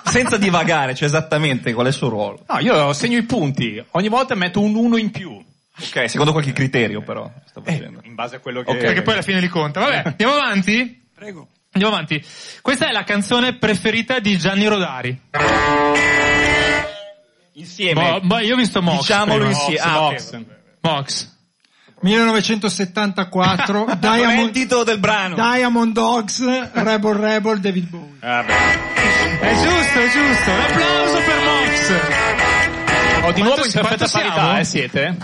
[0.10, 2.42] Senza divagare, cioè esattamente qual è il suo ruolo.
[2.48, 3.82] No, io segno i punti.
[3.90, 5.30] Ogni volta metto un 1 in più.
[5.82, 7.30] Ok, secondo qualche criterio però.
[7.46, 8.00] Sta Eh, facendo.
[8.04, 8.70] in base a quello che...
[8.70, 8.78] Ok.
[8.78, 9.80] Perché poi alla fine li conta.
[9.80, 11.08] Vabbè, andiamo avanti?
[11.20, 11.48] Prego.
[11.72, 12.24] Andiamo avanti.
[12.62, 15.20] Questa è la canzone preferita di Gianni Rodari.
[17.52, 18.00] Insieme.
[18.00, 19.00] Mo- mo- io ho visto Mox.
[19.00, 19.50] Diciamolo prima.
[19.50, 19.80] insieme.
[19.82, 20.38] Ah, Mox.
[20.80, 21.38] Mox.
[22.00, 25.34] 1974, Non è il Diamond, titolo del brano.
[25.34, 28.16] Diamond Dogs, Rebel Rebel, David Bowie.
[28.20, 28.54] Ah, beh.
[29.40, 30.50] È giusto, è giusto.
[30.50, 33.24] Un applauso per Mox.
[33.24, 35.16] Oh, di nuovo in perfetta parità, eh, siete?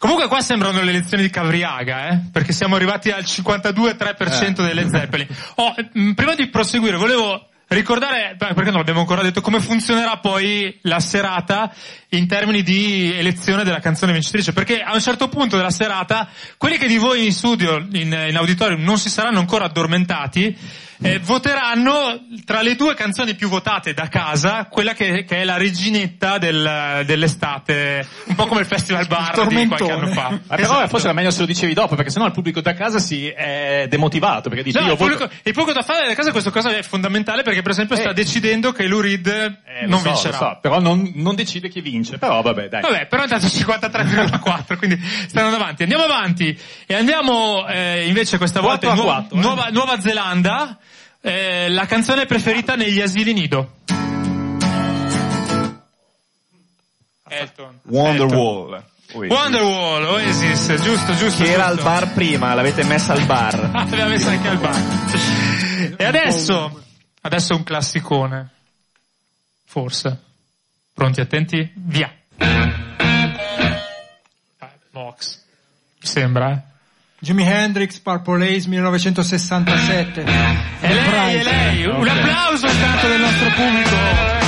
[0.00, 2.20] Comunque qua sembrano le elezioni di Cavriaga, eh?
[2.32, 5.26] Perché siamo arrivati al 52,3% delle Zeppelin.
[5.56, 10.78] Oh, mh, prima di proseguire, volevo ricordare, perché non l'abbiamo ancora detto, come funzionerà poi
[10.84, 11.70] la serata
[12.08, 14.54] in termini di elezione della canzone vincitrice.
[14.54, 18.36] Perché a un certo punto della serata, quelli che di voi in studio, in, in
[18.38, 20.56] auditorium, non si saranno ancora addormentati,
[21.02, 25.56] eh, voteranno tra le due canzoni più votate da casa, quella che, che è la
[25.56, 30.28] reginetta del- dell'estate, un po' come il Festival Bar di qualche anno fa.
[30.30, 30.88] Ma però Esatto.
[30.88, 33.86] forse era meglio se lo dicevi dopo, perché sennò il pubblico da casa si è
[33.88, 35.10] demotivato, perché dice No, io il, voto...
[35.12, 38.10] pubblico, il pubblico da fare da casa questa cosa è fondamentale perché per esempio sta
[38.10, 38.14] Eh.
[38.14, 40.36] decidendo che Lou Reed Eh, lo non so, vincerà.
[40.36, 42.80] so, però non, non decide chi vince, però vabbè dai.
[42.82, 45.82] Vabbè, però intanto 53,4, quindi stanno avanti.
[45.82, 49.40] Andiamo avanti e andiamo eh, invece questa volta in 4 a Nuova, 4, eh.
[49.40, 50.78] Nuova, Nuova Zelanda,
[51.20, 53.78] eh, la canzone preferita negli asili nido.
[57.28, 57.80] Elton.
[57.84, 58.84] Wonderwall.
[59.12, 59.28] Ui.
[59.28, 61.42] Wonderwall, Oasis, giusto, giusto.
[61.42, 63.70] Che era al bar prima, l'avete messa al bar.
[63.72, 65.96] Ah, l'abbiamo messa anche al bar.
[65.96, 66.82] E adesso,
[67.22, 68.50] adesso un classicone.
[69.64, 70.20] Forse.
[70.92, 71.72] Pronti, attenti?
[71.74, 72.12] Via.
[74.90, 75.42] Mox.
[76.00, 76.69] Mi sembra, eh.
[77.22, 80.22] Jimi Hendrix, Purple Haze, 1967.
[80.22, 81.84] E lei, e lei.
[81.84, 83.94] Un applauso intanto del nostro pubblico.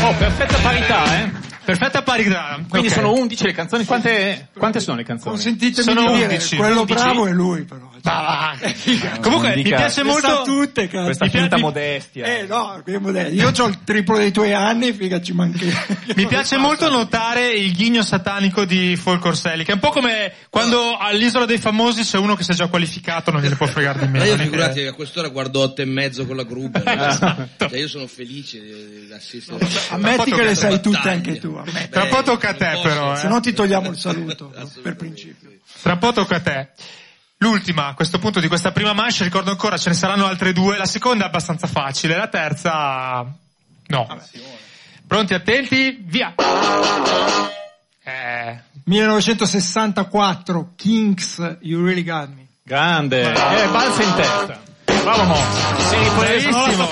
[0.07, 1.52] Oh, perfetta parità, eh.
[1.65, 2.59] Perfetta parità.
[2.69, 2.95] Quindi Ok.
[2.95, 5.31] sono 11 le canzoni, quante, quante sono le canzoni?
[5.35, 6.95] Consentitemi Sono di dire, 11, quello 11.
[7.03, 7.91] bravo è lui però.
[8.05, 8.57] Ma va.
[9.23, 10.43] Comunque, mi piace Le sa molto...
[10.45, 11.05] tutte, cazzo.
[11.05, 12.25] Questa finta mi- modestia.
[12.27, 13.33] Eh no, che modello.
[13.33, 15.73] io ho il triplo dei tuoi anni, figa ci manchi.
[16.17, 20.33] Mi piace molto notare il ghigno satanico di Folk Orselli, che è un po' come
[20.51, 24.01] quando all'isola dei famosi c'è uno che si è già qualificato, non gliene può fregare
[24.01, 24.25] di Ma meno.
[24.25, 26.83] io non è figurati che- a quest'ora guardo otto e mezzo con la Gruber.
[26.85, 27.49] Esatto.
[27.69, 29.65] Cioè io sono felice di assistere.
[29.91, 31.52] Ammetti che le sai tutte anche tu.
[31.59, 31.91] Ammetti.
[31.91, 33.29] Tra un po' tocca a te però, Se eh.
[33.29, 35.51] no ti togliamo il saluto, per principio.
[35.83, 36.69] Tra un po' tocca a te.
[37.39, 40.77] L'ultima, a questo punto di questa prima manche, ricordo ancora, ce ne saranno altre due.
[40.77, 43.27] La seconda è abbastanza facile, la terza...
[43.87, 44.21] no.
[45.07, 46.35] Pronti, attenti, via!
[48.05, 52.47] Eh, 1964, Kings, You Really Got Me.
[52.63, 54.61] Grande, eh, balza in testa.
[54.85, 56.89] Bravo non la bravissimo!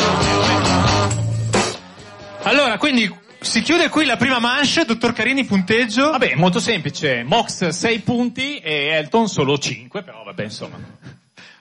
[2.43, 3.09] Allora, quindi
[3.41, 6.11] si chiude qui la prima manche, dottor Carini, punteggio.
[6.11, 7.23] Vabbè, molto semplice.
[7.25, 10.79] Mox 6 punti e Elton solo 5, però vabbè, insomma.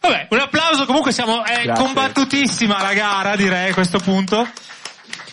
[0.01, 1.83] Vabbè, un applauso, comunque siamo, è Grazie.
[1.83, 4.47] combattutissima la gara, direi, a questo punto.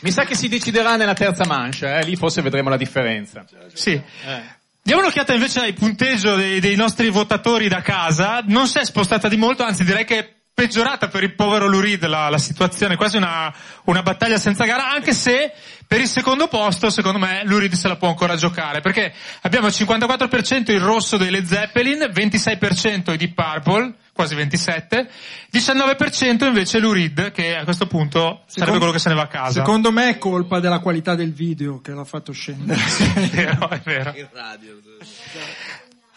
[0.01, 2.05] Mi sa che si deciderà nella terza mancia, eh?
[2.05, 3.45] lì forse vedremo la differenza.
[3.73, 3.93] Sì.
[3.93, 4.55] Eh.
[4.83, 8.43] Diamo un'occhiata invece al punteggio dei, dei nostri votatori da casa.
[8.47, 12.31] Non si è spostata di molto, anzi direi che peggiorata per il povero Lurid la,
[12.31, 15.53] la situazione, quasi una, una battaglia senza gara, anche se
[15.87, 19.75] per il secondo posto, secondo me, Lurid se la può ancora giocare, perché abbiamo il
[19.77, 25.11] 54% il rosso dei Led Zeppelin, 26% i Deep Purple, quasi 27,
[25.53, 29.61] 19% invece Lurid, che a questo punto sarebbe quello che se ne va a casa.
[29.61, 32.81] Secondo me è colpa della qualità del video che l'ha fatto scendere.
[33.14, 34.14] È vero, è vero.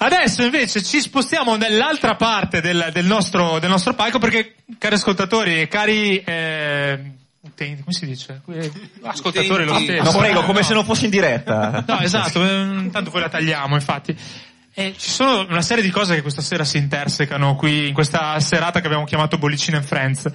[0.02, 5.60] Adesso invece ci spostiamo nell'altra parte del, del nostro, del nostro palco perché, cari ascoltatori
[5.60, 8.42] e cari eh, utenti, come si dice?
[8.50, 10.04] Eh, Ascoltatori lo stesso.
[10.10, 10.66] No, prego, Eh, come no.
[10.66, 11.84] se non fosse in diretta.
[11.86, 14.16] No, esatto, eh, tanto poi la tagliamo, infatti.
[14.74, 18.40] E ci sono una serie di cose che questa sera si intersecano qui in questa
[18.40, 20.32] serata che abbiamo chiamato Bollicine and Friends.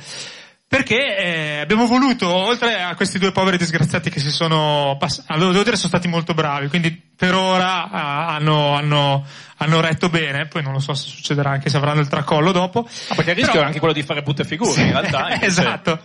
[0.67, 5.53] Perché eh, abbiamo voluto, oltre a questi due poveri disgraziati che si sono passati, devo
[5.53, 9.25] dire sono stati molto bravi, quindi per ora ah, hanno, hanno,
[9.59, 12.89] hanno retto bene, poi non lo so se succederà anche se avranno il tracollo dopo.
[13.09, 15.29] Ah, perché il rischio Però- è anche quello di fare brutte figure, in realtà.
[15.35, 16.01] invece- esatto,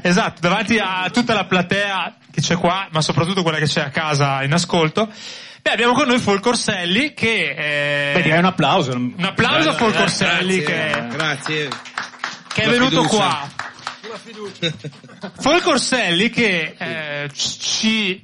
[0.00, 3.90] esatto, davanti a tutta la platea che c'è qua, ma soprattutto quella che c'è a
[3.90, 5.06] casa in ascolto.
[5.60, 7.54] Beh, abbiamo con noi Fol Corselli che...
[7.56, 8.92] eh, Beh, direi un applauso.
[8.92, 11.68] un applauso a Fol Corselli che, Grazie.
[12.52, 12.68] che è
[14.14, 14.70] La fiducia.
[15.18, 15.32] qua.
[15.40, 18.22] Fol Corselli che eh, ci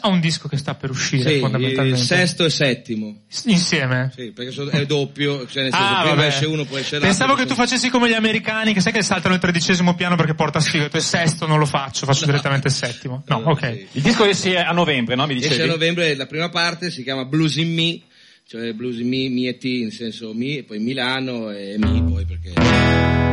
[0.00, 1.98] ha un disco che sta per uscire Sì, fondamentalmente.
[2.00, 3.24] il sesto e settimo.
[3.44, 4.10] Insieme.
[4.16, 6.26] Sì, perché so- è doppio, cioè nel senso Ah, prima vabbè.
[6.28, 7.08] esce uno, poi esce l'altro.
[7.10, 10.34] Pensavo che tu facessi come gli americani, che sai che saltano il tredicesimo piano perché
[10.34, 10.88] porta sfiga.
[10.88, 13.22] Tu il sesto non lo faccio, faccio direttamente il settimo.
[13.26, 13.60] No, No, ok.
[13.66, 13.86] sì.
[13.98, 15.26] Il disco esce a novembre, no?
[15.26, 15.52] Mi dicevi?
[15.54, 18.00] Esce a novembre la prima parte, si chiama Blues in Me,
[18.48, 22.02] cioè Blues in Me, Me e T, nel senso Me, e poi Milano e Me
[22.04, 22.52] poi perché...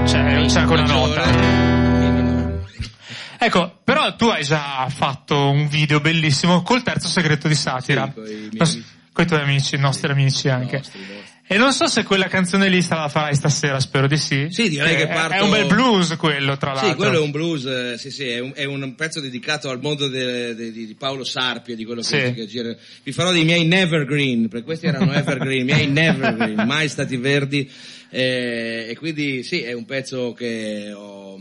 [0.08, 1.77] C'è, c'è anche una nota.
[3.48, 8.12] Ecco, però tu hai già fatto un video bellissimo col terzo segreto di satira.
[8.26, 8.84] Sì, amici.
[9.14, 10.78] coi tuoi amici, i nostri amici anche.
[10.78, 11.36] Nostri, nostri.
[11.50, 14.48] E non so se quella canzone lì la farai stasera, spero di sì.
[14.50, 16.90] Sì, direi Eh, che parto- È un bel blues quello, tra l'altro.
[16.90, 19.80] Sì, quello è un blues, eh, sì, sì, è un, è un pezzo dedicato al
[19.80, 22.34] mondo de- de- di, di Paolo Sarpi e di quello che, Sì.
[22.34, 22.76] che gira.
[23.02, 27.72] Vi farò dei miei nevergreen, perché questi erano evergreen, i miei nevergreen, mai stati verdi.
[28.10, 31.38] eh, e quindi sì, è un pezzo che ho,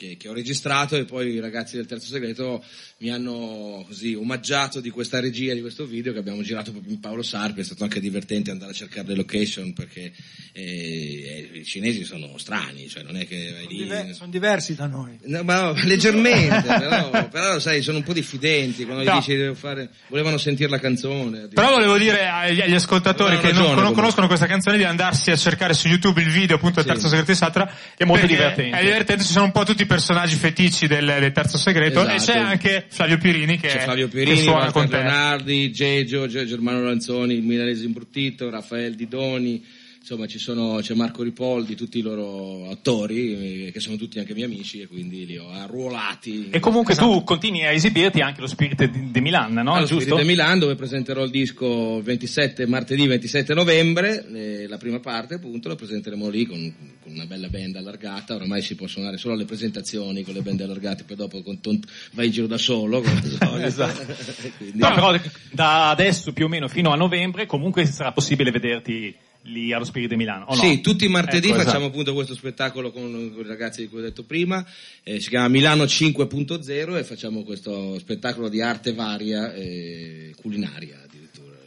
[0.00, 2.64] che, che ho registrato e poi i ragazzi del Terzo Segreto
[3.02, 7.00] mi hanno così omaggiato di questa regia di questo video che abbiamo girato proprio in
[7.00, 10.12] Paolo Sarpi, è stato anche divertente andare a cercare le location perché
[10.52, 13.76] eh, eh, i cinesi sono strani, cioè non è che vai lì...
[13.84, 15.18] Diver- sono diversi da noi.
[15.24, 19.12] No, ma no, leggermente, però, però sai, sono un po' diffidenti quando No.
[19.14, 21.48] gli dici devo fare, volevano sentire la canzone.
[21.48, 23.94] Però volevo dire agli, agli ascoltatori che non, ragione, non comunque.
[24.02, 26.90] conoscono questa canzone di andarsi a cercare su YouTube il video appunto del Sì.
[26.90, 27.74] terzo segreto di Satra.
[27.96, 28.76] È molto divertente.
[28.76, 32.16] È divertente, ci sono un po' tutti i personaggi fetici del, del terzo segreto e
[32.16, 32.32] Esatto.
[32.32, 34.96] c'è anche Flavio Pirini che, C'è Flavio che Pierini, suona Walter con te.
[34.96, 39.64] Leonardi, Gegio, Ge- Germano Lanzoni, il milanese imbruttito, Raffaele Didoni,
[40.10, 44.34] insomma ci sono, c'è Marco Ripoldi, tutti i loro attori, eh, che sono tutti anche
[44.34, 46.48] miei amici e quindi li ho arruolati.
[46.50, 49.74] E comunque tu continui a esibirti anche allo Spirit di, Milan, no?
[49.74, 50.00] Allo Giusto?
[50.00, 54.98] Spirit di Milano dove presenterò il disco il 27, martedì 27 novembre, eh, la prima
[54.98, 59.16] parte appunto la presenteremo lì con, con una bella band allargata, oramai si può suonare
[59.16, 61.80] solo alle presentazioni con le band allargate, poi dopo con ton-
[62.14, 63.00] vai in giro da solo.
[63.60, 64.14] Esatto.
[64.56, 65.16] Quindi- No, però
[65.52, 70.08] da adesso più o meno fino a novembre comunque sarà possibile vederti lì allo Spirit
[70.08, 70.44] di Milano.
[70.46, 70.60] o no?
[70.60, 71.90] Sì, tutti i martedì Ecco, facciamo esatto.
[71.92, 74.64] appunto questo spettacolo con, con i ragazzi di cui ho detto prima,
[75.02, 81.58] eh, si chiama Milano 5.0 e facciamo questo spettacolo di arte varia e culinaria addirittura.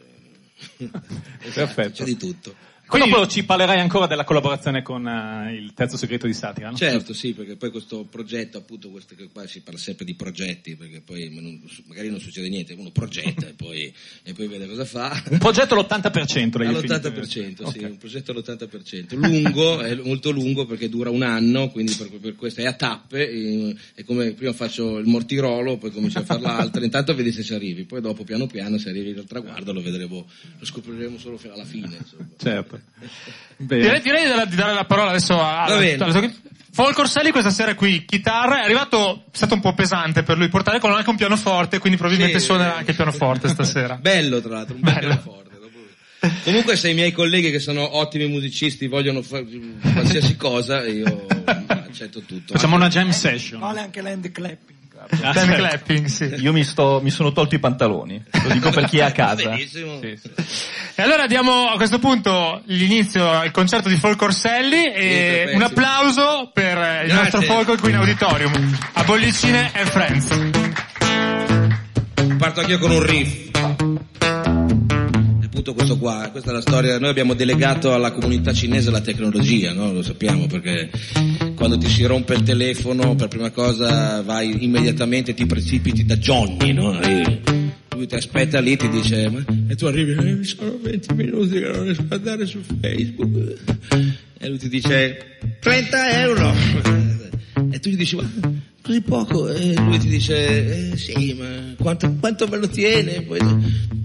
[1.45, 2.03] Esatto, Perfetto.
[2.03, 2.55] C'è di tutto.
[2.85, 6.75] Poi dopo ci parlerai ancora della collaborazione con eh, il terzo segreto di Satira, no?
[6.75, 10.75] Certo, sì, perché poi questo progetto, appunto, questo che qua si parla sempre di progetti,
[10.75, 13.91] perché poi non- magari non succede niente, uno progetta e poi,
[14.23, 15.23] e poi vede cosa fa.
[15.29, 16.93] Un progetto all'80% l'hai definito.
[16.93, 17.77] All'80%, sì, Ok.
[17.89, 19.15] un progetto all'80%.
[19.15, 23.73] Lungo, è molto lungo perché dura un anno, quindi per, per questo è a tappe,
[23.95, 27.53] è come prima faccio il mortirolo, poi comincio a fare l'altra, intanto vedi se ci
[27.55, 30.27] arrivi, poi dopo piano piano se arrivi al traguardo lo vedremo,
[30.59, 31.97] lo scopriremo solo fino alla fine.
[31.97, 32.27] Insomma.
[32.37, 32.72] Certo.
[33.57, 33.81] Bene.
[33.81, 36.03] Direi, direi di- di dare la parola adesso a, Va bene.
[36.03, 36.31] alla-
[36.71, 40.49] Fol Corselli questa sera qui, chitarra, è arrivato, è stato un po' pesante per lui
[40.49, 42.45] portare con anche un pianoforte, quindi probabilmente Sì.
[42.45, 43.95] suonerà anche il pianoforte stasera.
[44.01, 45.07] Bello tra l'altro, un bel Bello.
[45.07, 45.49] pianoforte.
[45.59, 49.45] dopo- Comunque se i miei colleghi che sono ottimi musicisti vogliono fare
[49.93, 51.27] qualsiasi cosa, io
[51.67, 52.53] accetto tutto.
[52.53, 53.59] Facciamo una jam session.
[53.59, 54.79] Vale anche l'hand clapping.
[55.09, 55.55] Ah, Hand certo.
[55.55, 56.25] clapping, sì.
[56.39, 59.49] Io mi, sto, mi sono tolto i pantaloni, lo dico per chi è a casa.
[59.49, 59.99] Benissimo.
[60.01, 60.29] Sì, sì.
[60.95, 66.51] E allora diamo a questo punto l'inizio al concerto di Fol Corselli e un applauso
[66.53, 67.13] per il Grazie.
[67.13, 70.27] nostro Folco qui in auditorium, a Bollicine and Friends.
[72.37, 73.41] Parto anch'io con un riff.
[75.63, 79.71] Appunto questo qua, questa è la storia, noi abbiamo delegato alla comunità cinese la tecnologia,
[79.71, 79.93] no?
[79.93, 80.89] lo sappiamo perché
[81.55, 86.73] quando ti si rompe il telefono per prima cosa vai immediatamente, ti precipiti da Johnny,
[86.73, 86.99] no?
[86.99, 87.39] E
[87.95, 89.41] lui ti aspetta lì, ti dice, ma...
[89.69, 93.55] e tu arrivi, eh, sono 20 minuti che non riesco ad andare su Facebook.
[94.39, 96.53] E lui ti dice, 30 euro.
[97.71, 98.29] E tu gli dici, ma
[98.81, 99.47] così poco?
[99.47, 103.21] E lui ti dice, eh, sì, ma quanto, quanto me lo tiene?
[103.21, 103.39] Poi,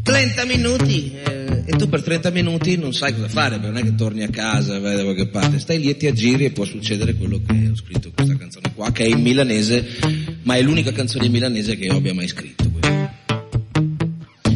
[0.08, 1.12] 30 minuti.
[1.22, 4.30] Eh, e tu per 30 minuti non sai cosa fare, non è che torni a
[4.30, 5.58] casa vai da qualche parte.
[5.58, 8.72] Stai lì e ti aggiri e può succedere quello che ho scritto in questa canzone
[8.74, 9.86] qua, che è in milanese,
[10.44, 12.64] ma è l'unica canzone in milanese che io abbia mai scritto.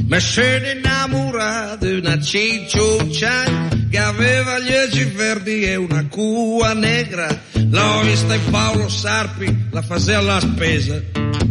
[0.06, 7.28] Mi sono innamorato di una cicciuccia che aveva gli occhi verdi e una cua negra.
[7.52, 10.98] L'ho vista in Paolo Sarpi, la faceva la spesa.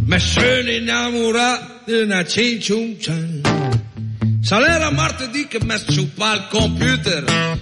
[0.06, 3.41] Mi sono innamorato di una cicciuccia.
[4.42, 7.60] Salera martedì che mi sciupa il computer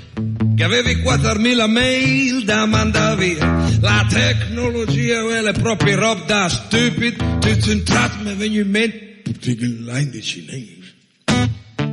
[0.57, 3.69] che avevi 4.000 mail da mandare via.
[3.81, 7.83] La tecnologia quella è proprio roba da stupid.
[7.85, 10.95] Tratto mi viene in mente tutti i line cinese.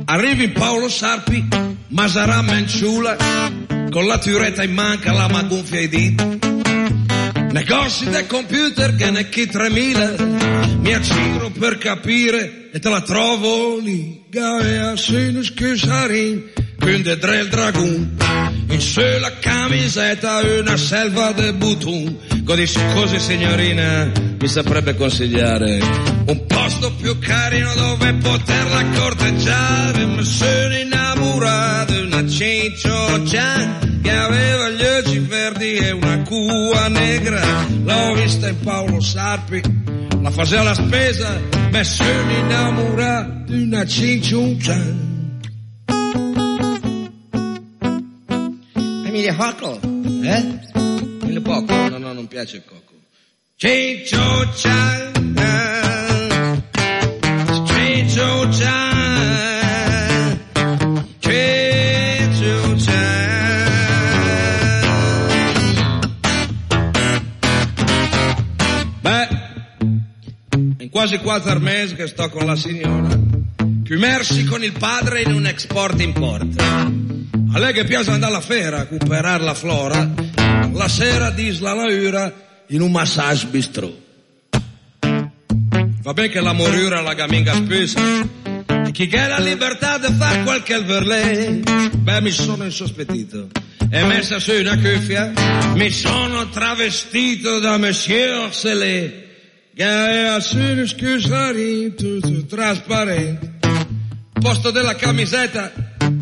[0.06, 1.46] Arrivi Paolo Sarpi,
[1.88, 3.14] Masarà Menciula,
[3.90, 6.38] con la turetta in manca, la magonfia ai diti.
[7.52, 10.14] Negozi del computer che ne chi 3000
[10.78, 17.48] mi acciro per capire e te la trovo lì Gaia sinus chiusarin quindi dre il
[17.48, 18.16] dragoon.
[18.68, 22.44] In su la camisetta una selva de button.
[22.44, 25.78] Così, così signorina mi saprebbe consigliare
[26.26, 34.68] un posto più carino dove poterla corteggiare mi sono innamorato di una cincioccia che aveva
[34.68, 37.40] gli occhi verdi e una cua negra.
[37.82, 44.76] L'ho vista in Paolo Sarpi la faceva la spesa mi sono innamorato di una cincioccia
[49.06, 49.80] Emilia Cocco
[50.22, 50.58] eh?
[51.26, 51.72] il poco?
[51.88, 52.94] No no non piace il cocco
[53.56, 55.10] cincioccia
[57.66, 58.77] cincioccia
[71.08, 73.18] quasi quattro mesi che sto con la signora,
[73.82, 76.60] più immersi con il padre in un export-import.
[76.60, 80.06] A lei che piace andare alla fiera a comprare la flora,
[80.70, 82.30] la sera disla la ura
[82.66, 83.90] in un massage bistrò.
[86.02, 88.02] Va bene che la moriura la gaminga spesa,
[88.68, 91.60] e chi che ha la libertà di fare qualche alverlè,
[91.96, 93.48] beh mi sono insospettito.
[93.90, 95.32] E messa su una cuffia,
[95.72, 99.27] mi sono travestito da Monsieur Selé,
[99.78, 103.58] che aveva su uno scusari tutto trasparente.
[104.32, 105.70] Posto della camisetta,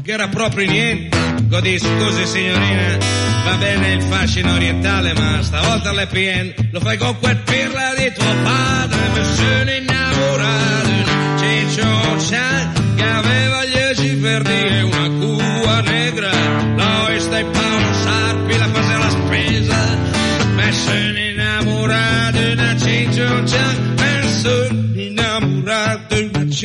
[0.02, 1.16] che era proprio niente.
[1.44, 2.98] Godi, scusi signorina,
[3.46, 8.12] va bene il fascino orientale, ma stavolta le PN lo fai con quel pirla di
[8.12, 9.08] tuo padre.
[9.14, 12.72] Mi sono innamorato di una ciccioccia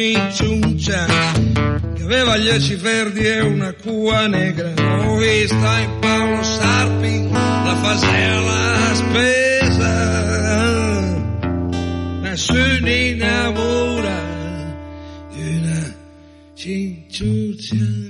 [0.02, 1.06] di una ciccioccia
[1.94, 4.74] che aveva gli occhi verdi e una cua negra.
[4.76, 8.42] L'ho vista in Paolo Sarpi, la faceva
[8.80, 10.20] la spesa.
[12.22, 14.10] Ma sono innamorato
[15.34, 15.96] di una
[16.56, 18.01] cinciuccia.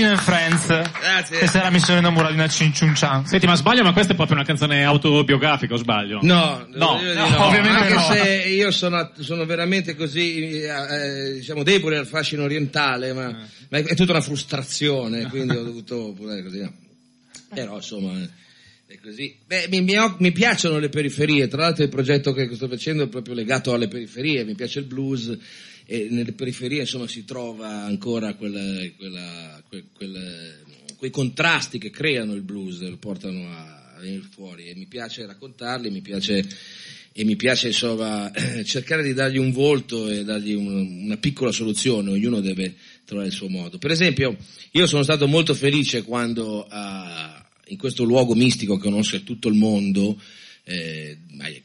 [0.00, 0.66] And Friends.
[0.66, 1.38] Grazie.
[1.38, 3.26] Questa era Missione innamorata di una Cinciuncian.
[3.26, 6.20] Senti, ma sbaglio, ma questa è proprio una canzone autobiografica, o sbaglio?
[6.22, 8.00] No, No, di no, ovviamente anche no.
[8.00, 13.30] se io sono, sono veramente così, eh, diciamo, debole al fascino orientale, ma,
[13.68, 16.60] ma è, è tutta una frustrazione, quindi ho dovuto pure così.
[16.60, 16.72] no.
[17.54, 18.12] Però, insomma,
[18.86, 19.36] è così.
[19.46, 23.08] Beh, mi, mi mi piacciono le periferie, tra l'altro il progetto che sto facendo è
[23.08, 25.36] proprio legato alle periferie, mi piace il blues
[25.92, 28.62] e nelle periferie, insomma, si trova ancora quella,
[28.96, 30.60] quella, que- quel-
[30.96, 35.26] quei contrasti che creano il blues, lo portano a, a venire fuori e mi piace
[35.26, 36.46] raccontarli, mi piace
[37.14, 38.30] e mi piace insomma
[38.64, 42.74] cercare di dargli un volto e dargli un- una piccola soluzione, ognuno deve
[43.04, 43.76] trovare il suo modo.
[43.76, 44.34] Per esempio,
[44.70, 49.56] io sono stato molto felice quando ah, in questo luogo mistico che conosce tutto il
[49.56, 50.18] mondo,
[50.64, 51.18] eh,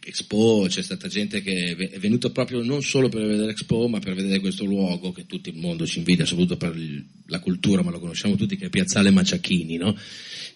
[0.03, 4.15] Expo c'è stata gente che è venuta proprio non solo per vedere Expo, ma per
[4.15, 7.91] vedere questo luogo che tutto il mondo ci invidia, soprattutto per il- la cultura, ma
[7.91, 9.95] lo conosciamo tutti, che è Piazzale Maciachini, no?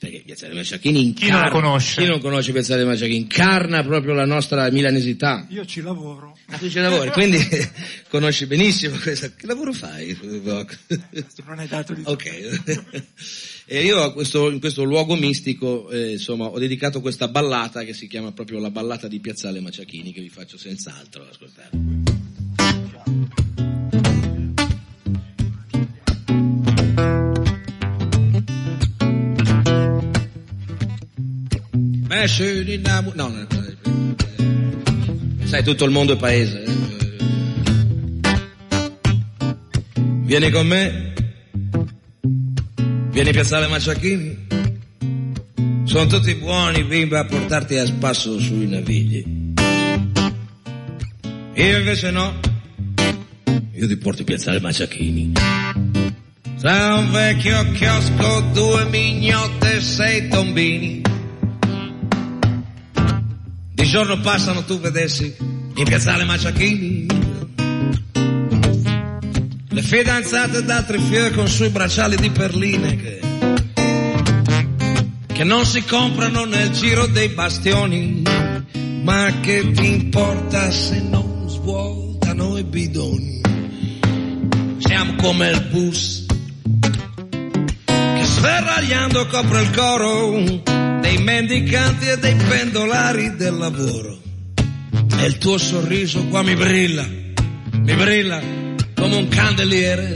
[0.01, 2.01] Perché Piazzale Maciachini incarna, non lo conosce?
[2.01, 5.45] chi non conosce Piazzale Maciachini, incarna proprio la nostra milanesità.
[5.51, 6.35] Io ci lavoro.
[6.47, 7.37] Ah, tu ci lavori, quindi
[8.09, 9.31] conosci benissimo questo.
[9.35, 10.17] Che lavoro fai?
[11.45, 12.89] Non è dato di Ok.
[13.67, 17.93] e io a questo- in questo luogo mistico, eh, insomma, ho dedicato questa ballata che
[17.93, 22.10] si chiama proprio la ballata di Piazzale Maciachini, che vi faccio senz'altro ascoltare.
[32.21, 33.15] Me sono innamorato.
[33.15, 34.15] No, no, no,
[35.45, 36.63] Sai, tutto il mondo è paese.
[36.63, 36.71] eh.
[39.95, 41.13] Vieni con me.
[43.09, 44.37] Vieni a piazzare Maciachini.
[45.85, 49.25] Sono tutti buoni bimbi a portarti a spasso sui navigli.
[51.55, 52.39] Io invece no.
[53.73, 55.31] Io ti porto a piazzare Maciachini.
[56.59, 61.00] Tra un vecchio chiosco, due mignotte e sei tombini.
[63.91, 67.07] Giorno passano tu vedessi in piazzale Maciachini.
[69.67, 73.19] Le fidanzate d'altri fiori con sui bracciali di perline che,
[75.27, 78.21] che non si comprano nel giro dei bastioni,
[79.03, 83.41] ma che ti importa se non svuotano i bidoni.
[84.77, 86.27] Siamo come il bus
[87.83, 90.70] che sferragliando copre il coro
[91.01, 94.19] dei mendicanti e dei pendolari del lavoro.
[95.17, 98.41] E il tuo sorriso qua mi brilla, mi brilla
[98.95, 100.13] come un candeliere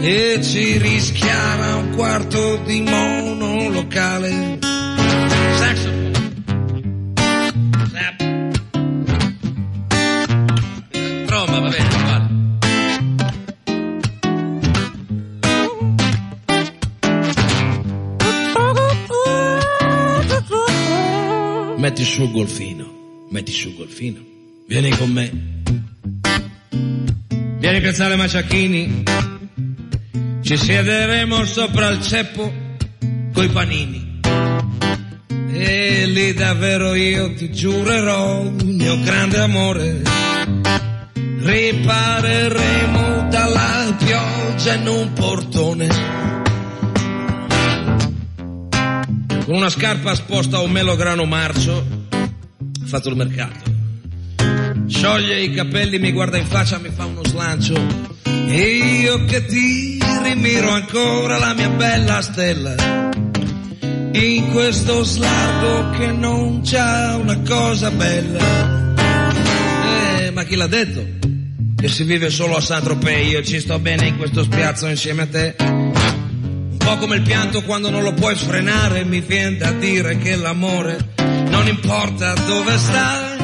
[0.00, 4.58] e ci rischiara un quarto di monolocale.
[5.58, 6.09] Saxophone.
[21.90, 24.20] Metti su il golfino, metti su il golfino,
[24.68, 25.28] vieni con me.
[27.58, 29.02] Vieni a piazzare Maciachini,
[30.40, 32.52] ci siederemo sopra il ceppo
[33.32, 34.20] coi panini.
[35.52, 40.02] E lì davvero io ti giurerò il mio grande amore.
[41.40, 46.29] Ripareremo dalla pioggia in un portone.
[49.50, 53.68] Con una scarpa sposta un melograno marcio, ho fatto il mercato.
[54.86, 57.74] Scioglie i capelli, mi guarda in faccia, mi fa uno slancio.
[58.22, 62.76] E io che ti rimiro ancora la mia bella stella.
[64.12, 68.94] In questo slargo che non c'ha una cosa bella.
[70.20, 71.04] Eh, ma chi l'ha detto?
[71.74, 75.26] Che si vive solo a Saint-Tropez, io ci sto bene in questo spiazzo insieme a
[75.26, 75.89] te.
[76.90, 81.12] Po' come il pianto quando non lo puoi frenare, mi viene da dire che l'amore
[81.18, 83.36] non importa dove sta,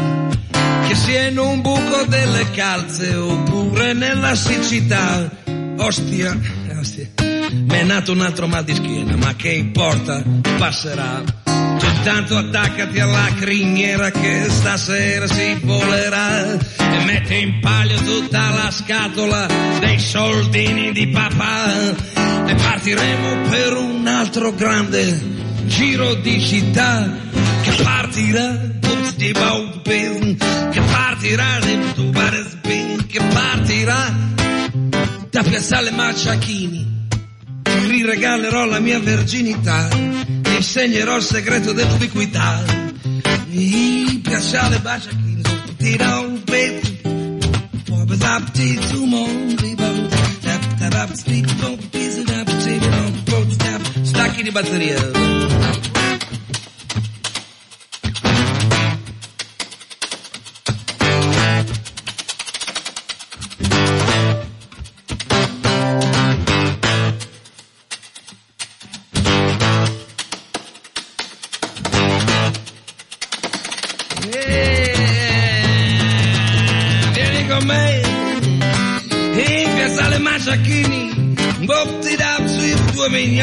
[0.89, 5.31] che sia in un buco delle calze oppure nella siccità.
[5.79, 6.37] Ostia,
[6.77, 7.09] ostia,
[7.53, 10.25] mi è nato un altro mal di schiena, ma che importa,
[10.59, 11.23] passerà.
[11.45, 18.73] Tu intanto attaccati alla criniera che stasera si volerà e metti in palio tutta la
[18.73, 19.47] scatola
[19.79, 25.21] dei soldini di papà e partiremo per un altro grande
[25.67, 27.11] giro di città
[27.63, 28.75] che partirà
[29.17, 29.33] di
[30.71, 34.15] che partirà di che partirà
[35.31, 36.95] da Piazzale Maciachini
[37.63, 42.63] ti riregalerò la mia verginità, ti insegnerò il segreto dell'ubiquità.
[43.51, 45.43] I piazzale Maciachini,
[45.77, 49.75] tirò un pezzo, poi up ti tu mondi,
[50.91, 56.16] na rap, street funk, easy rap, table on, both tap, stack in the battery.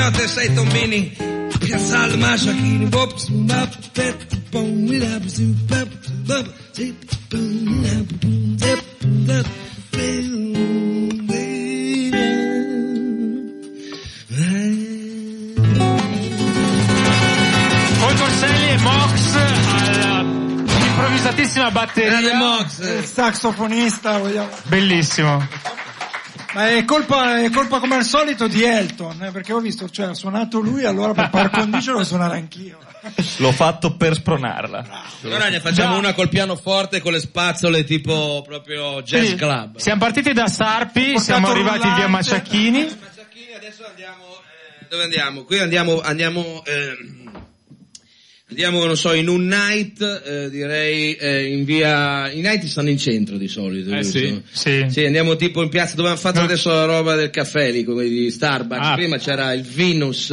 [0.03, 1.15] Due mignotte e sei tombini.
[1.59, 5.87] Piazzale Maciachini, bops, bap, pet, mi da, su, bap,
[6.25, 7.37] bap, zip, da,
[8.19, 8.83] pom, zip,
[9.91, 10.51] bim,
[17.99, 19.35] Con Corselli e Mox
[20.67, 22.19] all'improvvisatissima batteria.
[22.79, 24.49] Il saxofonista, vogliamo.
[24.63, 25.47] Bellissimo.
[26.53, 30.07] Ma è colpa, è colpa come al solito di Elton, eh, perché ho visto, cioè
[30.07, 32.77] ha suonato lui, allora per par condicio devo suonare anch'io.
[33.37, 34.85] L'ho fatto per spronarla.
[35.23, 35.97] Allora ne facciamo Già.
[35.99, 39.35] una col pianoforte con le spazzole tipo proprio jazz Sì.
[39.35, 39.77] club.
[39.77, 41.99] Siamo partiti da Sarpi, siamo arrivati rullante.
[41.99, 42.81] via Maciacchini.
[42.83, 44.23] Maciachini, adesso andiamo.
[44.79, 45.43] eh, dove andiamo?
[45.43, 45.99] Qui andiamo.
[46.01, 46.63] Andiamo.
[46.65, 47.22] eh,
[48.49, 52.31] andiamo, non so, in un night, eh, direi, eh, in via.
[52.31, 53.91] I night stanno in centro di solito.
[53.93, 54.17] Eh, giusto?
[54.17, 54.41] sì.
[54.51, 54.85] Sì.
[54.89, 56.45] Sì, andiamo tipo in piazza dove hanno fatto No.
[56.45, 58.85] adesso la roba del caffè lì, come di Starbucks.
[58.87, 58.93] Ah.
[58.95, 60.27] Prima c'era il Venus,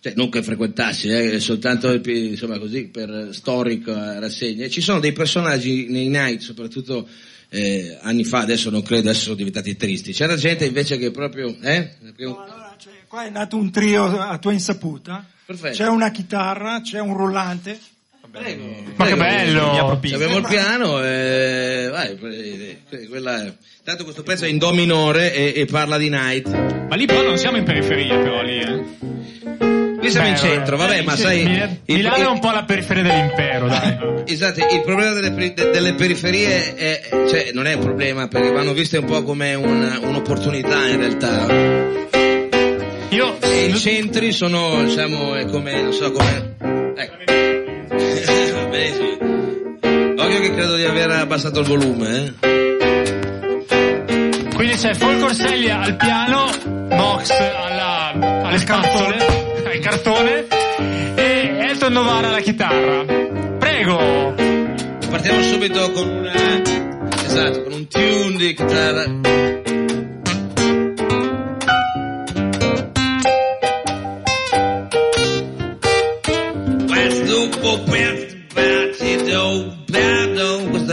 [0.00, 4.68] cioè non che frequentassi, eh, soltanto il- insomma così per storico eh, rassegne.
[4.68, 7.08] Ci sono dei personaggi nei night, soprattutto
[7.54, 10.12] eh, anni fa, adesso non credo, adesso sono diventati tristi.
[10.12, 11.90] C'era gente invece che proprio, eh?
[12.18, 15.26] Allora, cioè, qua è nato un trio a tua insaputa.
[15.58, 15.76] Perfetto.
[15.82, 17.78] C'è una chitarra, c'è un rullante.
[18.30, 18.64] Prego,
[18.96, 19.16] Ma che prego.
[19.16, 19.90] bello!
[20.14, 21.88] Abbiamo il piano, e...
[21.90, 23.52] vai, eh, eh, quella è-
[23.84, 26.48] Tanto questo pezzo è in do minore e, e parla di night.
[26.88, 28.84] Ma lì però non siamo in periferia, però lì, eh.
[29.98, 31.44] Qui siamo in Beh, centro, vabbè, eh, ma sai...
[31.44, 33.98] Mil- il- Milano il- è un po' la periferia dell'impero, dai.
[34.32, 38.96] Esatto, il problema delle, delle periferie è, cioè, non è un problema perché vanno viste
[38.98, 42.10] un po' come una- un'opportunità in realtà.
[43.12, 46.54] Io, E i centri sono, diciamo, è come, non so, come...
[46.96, 47.16] Ecco.
[48.54, 49.18] Vabbè, sì.
[50.16, 52.32] Occhio che credo di aver abbassato il volume, eh.
[54.54, 59.16] quindi c'è Paul Corsellia al piano, Nox alla, alle spazzole,
[59.66, 60.46] al cartone,
[61.14, 63.04] e Elton Novara alla chitarra.
[63.58, 64.34] Prego!
[65.10, 66.32] Partiamo subito con una...
[67.26, 69.04] Esatto, con un tune di chitarra.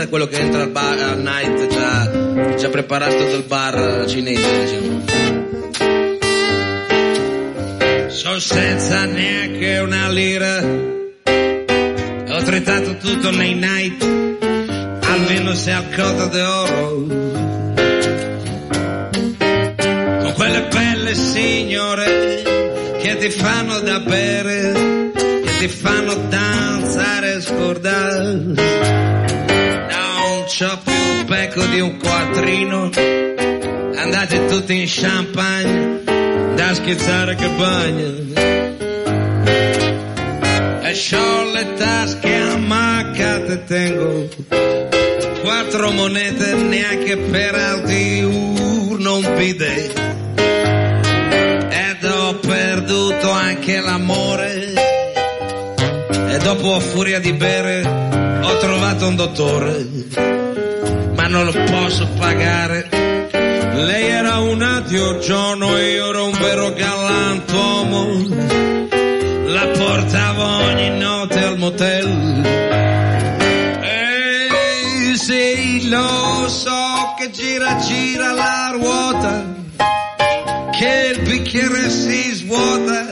[0.00, 5.04] è quello che entra al bar al night già, già preparato dal bar cinese, diciamo.
[8.08, 10.58] Sono senza neanche una lira.
[12.30, 14.02] Ho tritato tutto nei night.
[15.04, 17.06] Almeno se al coda d'oro.
[20.22, 22.42] Con quelle belle signore
[23.02, 24.89] che ti fanno da bere,
[25.60, 28.32] ti fanno danzare e scordare.
[28.32, 28.56] Non
[30.46, 32.90] c'ho più il becco di un quattrino.
[33.94, 36.02] Andate tutti in champagne
[36.54, 38.08] da schizzare che bagna.
[40.88, 44.28] E c'ho le tasche ammaccate, tengo
[45.42, 50.00] quattro monete neanche per alti urno un bidet.
[51.68, 54.49] Ed ho perduto anche l'amore.
[56.42, 59.86] Dopo a furia di bere ho trovato un dottore.
[61.14, 62.88] Ma non lo posso pagare.
[63.74, 68.06] Lei era un addiogiono e io ero un vero galantuomo.
[69.46, 72.08] La portavo ogni notte al motel.
[73.82, 79.44] E sì, lo so che gira gira la ruota,
[80.72, 83.09] che il bicchiere si svuota,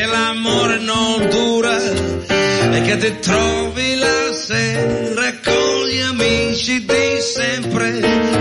[0.00, 8.00] che l'amore non dura e che ti trovi la sera con gli amici di sempre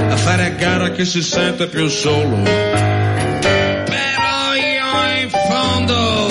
[0.09, 2.37] a fare a gara chi si sente più solo.
[3.91, 6.27] Però io in fondo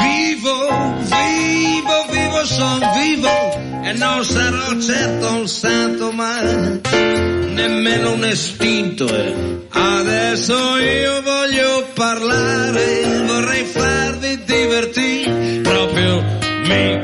[0.00, 9.04] vivo, vivo, vivo, son vivo e non sarò certo un santo ma nemmeno un estinto.
[9.70, 13.07] Adesso io voglio parlare,
[16.68, 16.97] proprio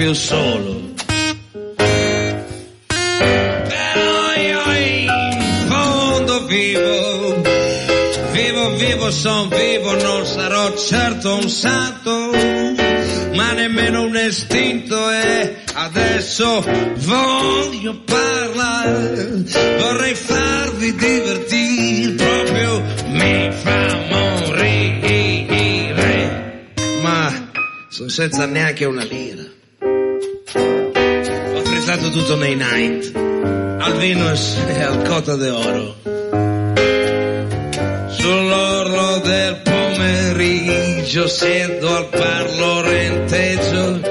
[0.00, 0.94] più solo.
[2.86, 7.42] Però io in fondo vivo,
[8.32, 12.30] vivo, vivo, son vivo, non sarò certo un santo,
[13.34, 19.44] ma nemmeno un estinto e adesso voglio parlare,
[19.80, 25.10] vorrei farvi divertire, proprio mi fa morire,
[27.02, 27.50] ma
[27.90, 29.19] sono senza neanche una lira.
[32.00, 35.96] Frizzato tutto nei night, al Venus e al Cota d'Oro.
[38.08, 44.09] Sull'orlo del pomeriggio siedo al parlorenteggio, sorseggiando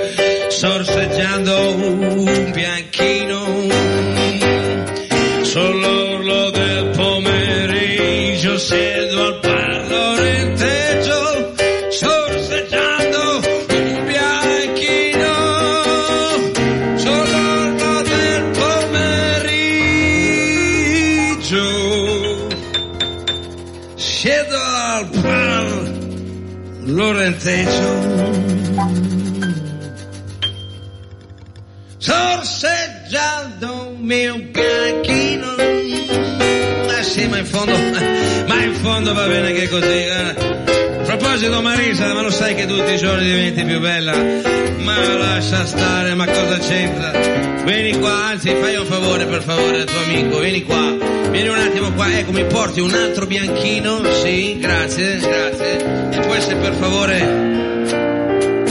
[38.99, 40.11] Fondo va bene che così eh.
[40.11, 44.13] A proposito Marisa, ma lo sai che tutti i giorni diventi più bella?
[44.13, 47.63] Ma lascia stare, ma cosa c'entra?
[47.63, 50.97] Vieni qua, anzi fai un favore per favore al tuo amico, vieni qua,
[51.29, 56.09] vieni un attimo qua, ecco mi porti un altro bianchino, sì, grazie, grazie.
[56.11, 57.19] E poi se per favore,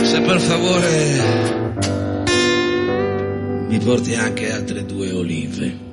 [0.02, 1.22] se per favore
[3.66, 5.87] mi porti anche altre due olive.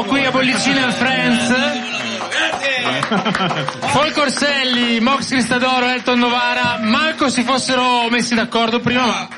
[0.00, 1.52] Invisibilio qui a Bollicina and Friends.
[3.92, 9.28] Fol Corselli, Mox Cristadoro, Elton Novara, Marco si fossero messi d'accordo prima, ma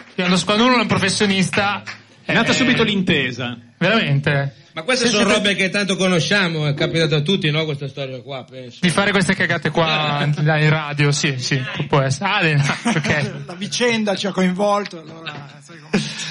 [0.44, 1.82] quando uno è un professionista...
[2.24, 3.58] È nata eh, subito l'intesa.
[3.76, 4.54] Veramente?
[4.74, 7.64] Ma queste sono robe che tanto conosciamo, è capitato a tutti, no?
[7.64, 8.78] Questa storia qua, penso.
[8.80, 12.54] Di fare queste cagate qua in radio, sì, sì, può essere.
[12.54, 13.32] Ah, ok.
[13.46, 16.21] La vicenda ci ha coinvolto, allora, sai come-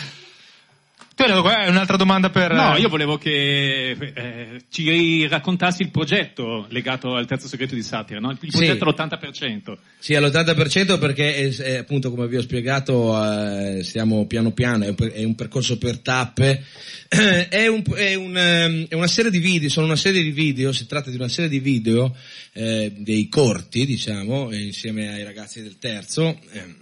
[1.22, 2.52] Tu hai un'altra domanda per...
[2.52, 8.20] No, io volevo che eh, ci raccontassi il progetto legato al terzo segreto di Satira,
[8.20, 8.32] no?
[8.32, 9.78] Il progetto all'80%.
[10.00, 14.90] Sì, all'80% perché è, è, appunto come vi ho spiegato eh, stiamo piano piano, è
[14.90, 16.64] un, per- è un percorso per tappe,
[17.08, 20.74] è, un- è un, ehm, è una serie di video, sono una serie di video,
[20.74, 22.16] si tratta di una serie di video,
[22.54, 26.76] eh, dei corti diciamo, eh, insieme ai ragazzi del terzo, ehm,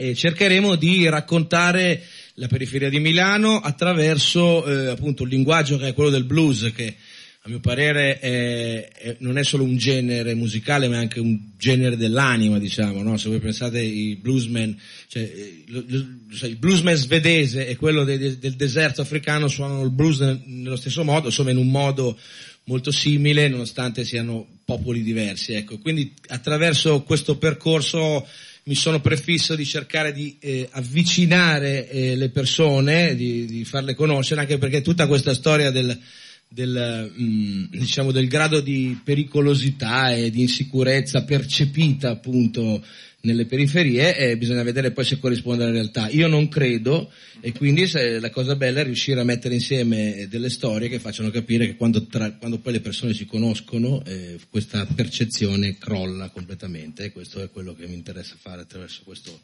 [0.00, 2.02] e cercheremo di raccontare
[2.38, 6.94] la periferia di Milano attraverso eh, appunto un linguaggio che è quello del blues che
[7.42, 11.38] a mio parere è- è- non è solo un genere musicale ma è anche un
[11.56, 13.16] genere dell'anima diciamo no?
[13.16, 14.76] se voi pensate i bluesmen
[15.08, 19.48] cioè, eh, lo- lo- sai, il bluesman svedese e quello de- de- del deserto africano
[19.48, 22.16] suonano il blues nel- nello stesso modo insomma in un modo
[22.64, 28.26] molto simile nonostante siano popoli diversi ecco quindi attraverso questo percorso
[28.68, 34.42] mi sono prefisso di cercare di eh, avvicinare eh, le persone, di, di farle conoscere,
[34.42, 35.98] anche perché tutta questa storia del,
[36.46, 42.84] del, mm, diciamo, del grado di pericolosità e di insicurezza percepita appunto
[43.20, 46.08] nelle periferie eh, bisogna vedere poi se corrisponde alla realtà.
[46.08, 47.10] Io non credo
[47.40, 47.90] e quindi
[48.20, 52.06] la cosa bella è riuscire a mettere insieme delle storie che facciano capire che quando,
[52.06, 57.50] tra- quando poi le persone si conoscono eh, questa percezione crolla completamente e questo è
[57.50, 59.40] quello che mi interessa fare attraverso questo,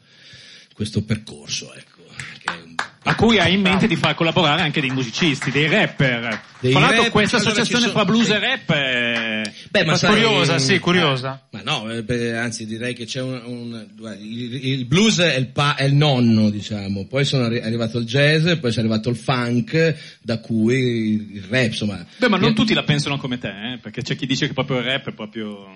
[0.75, 1.73] questo percorso.
[1.73, 2.03] Ecco,
[3.07, 6.41] A cui hai in mente di far collaborare anche dei musicisti, dei rapper.
[6.59, 9.41] Dei Tra l'altro questa associazione fra blues e rap è...
[9.69, 11.47] Beh, ma sai- curiosa, sì, curiosa.
[11.51, 13.87] Ma no, eh, beh, anzi direi che c'è un, un-
[14.19, 17.99] il, il blues è il, pa- è il nonno, diciamo, poi sono arri- è arrivato
[17.99, 22.05] il jazz, poi è arrivato il funk, da cui il rap, insomma.
[22.17, 23.77] Beh, ma non tutti la pensano come te, eh?
[23.81, 25.69] perché c'è chi dice che proprio il rap è proprio...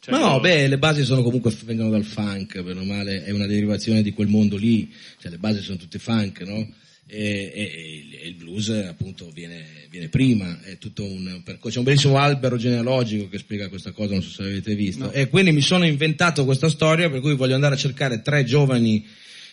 [0.00, 3.30] cioè, Ma no, io- beh, le basi sono comunque, vengono dal funk, o male, è
[3.30, 6.66] una derivazione di quel mondo lì, cioè le basi sono tutte funk, no?
[7.08, 11.84] E, e- e il- blues appunto viene, viene prima, è tutto un percorso, c'è un
[11.84, 15.60] bellissimo albero genealogico che spiega questa cosa, non so se l'avete visto, e quindi mi
[15.60, 19.06] sono inventato questa storia per cui voglio andare a cercare tre giovani,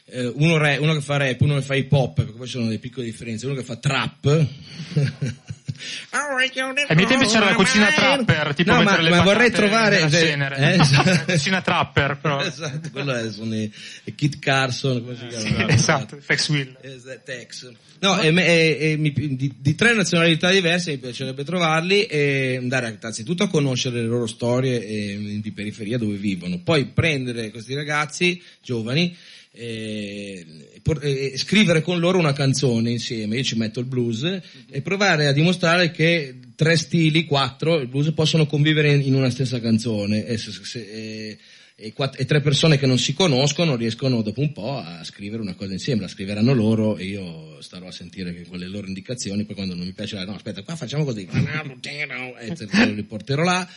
[0.05, 2.53] eh, uno, re- uno che fa rap, uno che fa hip hop, perché poi ci
[2.53, 4.47] sono delle piccole differenze, uno che fa trap.
[6.11, 9.99] Ai miei tempi c'era la cucina trapper, tipo No, ma- mettere le ma vorrei trovare-
[10.01, 11.09] eh, esatto.
[11.09, 12.39] La cucina trapper, però.
[12.41, 13.71] esatto, quello è, sono i,
[14.05, 15.67] i Kit Carson, come si chiama?
[15.73, 16.77] Esatto, Fex Will.
[16.81, 17.71] Esatto, Tex.
[17.99, 22.89] No, e, e- e mi- di, di tre nazionalità diverse mi piacerebbe trovarli e andare
[22.99, 28.41] innanzitutto a conoscere le loro storie eh, di periferia dove vivono, poi prendere questi ragazzi
[28.61, 29.15] giovani
[29.55, 34.23] e, por- e scrivere con loro una canzone insieme, io ci metto il blues
[34.69, 39.29] e provare a dimostrare che tre stili, quattro, il blues possono convivere in, in una
[39.29, 40.25] stessa canzone.
[40.25, 41.37] E, se- se- e-
[41.75, 45.41] e, quatt- e tre persone che non si conoscono riescono dopo un po' a scrivere
[45.41, 48.87] una cosa insieme, la scriveranno loro e io starò a sentire che con le loro
[48.87, 51.25] indicazioni, poi quando non mi piace, no aspetta qua facciamo così,
[52.39, 53.67] e li porterò là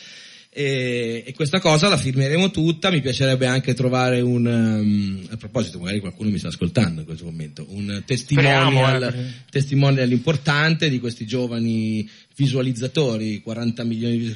[0.49, 5.77] E, e questa cosa la firmeremo tutta, mi piacerebbe anche trovare un, um, a proposito
[5.77, 9.31] magari qualcuno mi sta ascoltando in questo momento, un testimonial, Speriamo, eh.
[9.51, 14.35] testimonial importante di questi giovani visualizzatori, 40 milioni di,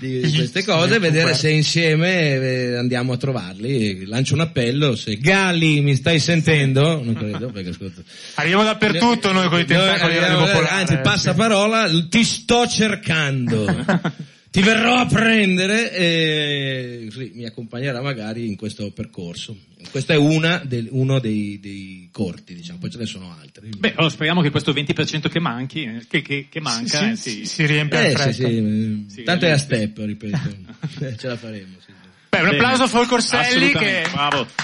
[0.00, 4.04] di- di queste cose, vedere se insieme eh, andiamo a trovarli.
[4.06, 8.02] Lancio un appello, se Gali mi stai sentendo, non credo perché ascolto.
[8.34, 10.68] Arriviamo dappertutto noi con i tentacoli Noi, Popolare.
[10.68, 13.64] Anzi, passa parola, ti sto cercando.
[14.56, 19.54] Ti verrò a prendere e sì, mi accompagnerà magari in questo percorso.
[19.90, 23.68] Questo è una del- uno dei, dei corti, diciamo, poi ce ne sono altri.
[23.76, 27.16] Beh, allora speriamo che questo 20% che manchi, eh, che, che- che manca, Sì, eh,
[27.16, 30.38] sì, si- si riempie Eh, sì, sì, tanto è a eh, step, ripeto.
[31.00, 31.76] Eh, Ce la faremo.
[31.84, 31.92] sì.
[32.36, 34.04] Beh, un applauso a Fol Corselli che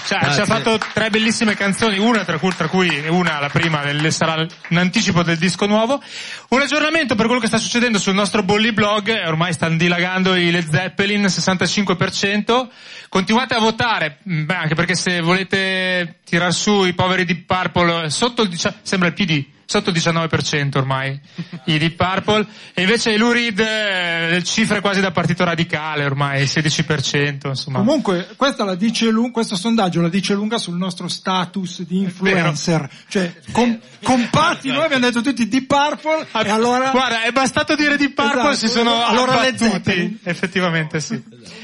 [0.05, 3.81] cioè, ci ha fatto tre bellissime canzoni, una tra cui, tra cui una, la prima,
[4.11, 6.01] sarà un anticipo del disco nuovo.
[6.49, 10.35] Un aggiornamento per quello che sta succedendo sul nostro Bolli blog, eh, ormai stanno dilagando
[10.35, 12.67] i Led Zeppelin, 65%.
[13.09, 18.05] Continuate a votare, mh, beh, anche perché se volete tirar su i poveri Deep Purple,
[18.05, 19.45] eh, sotto il, dicia- sembra il PD,
[19.79, 21.19] sotto il 19% ormai,
[21.65, 22.45] i Deep Purple,
[22.75, 27.79] e invece Lou Reed, eh, cifre quasi da partito radicale ormai, 16%, insomma.
[27.79, 32.87] Comunque, questa la dice lu- questo sondaggio la dice lunga sul nostro status di influencer.
[33.07, 36.91] Cioè, com- compatti, noi abbiamo detto tutti di Purple, e allora...
[36.91, 38.55] Guarda, è bastato dire di Purple, Esatto.
[38.55, 40.19] si sono Allora abbattuti.
[40.23, 41.21] Effettivamente sì.
[41.27, 41.62] Giù.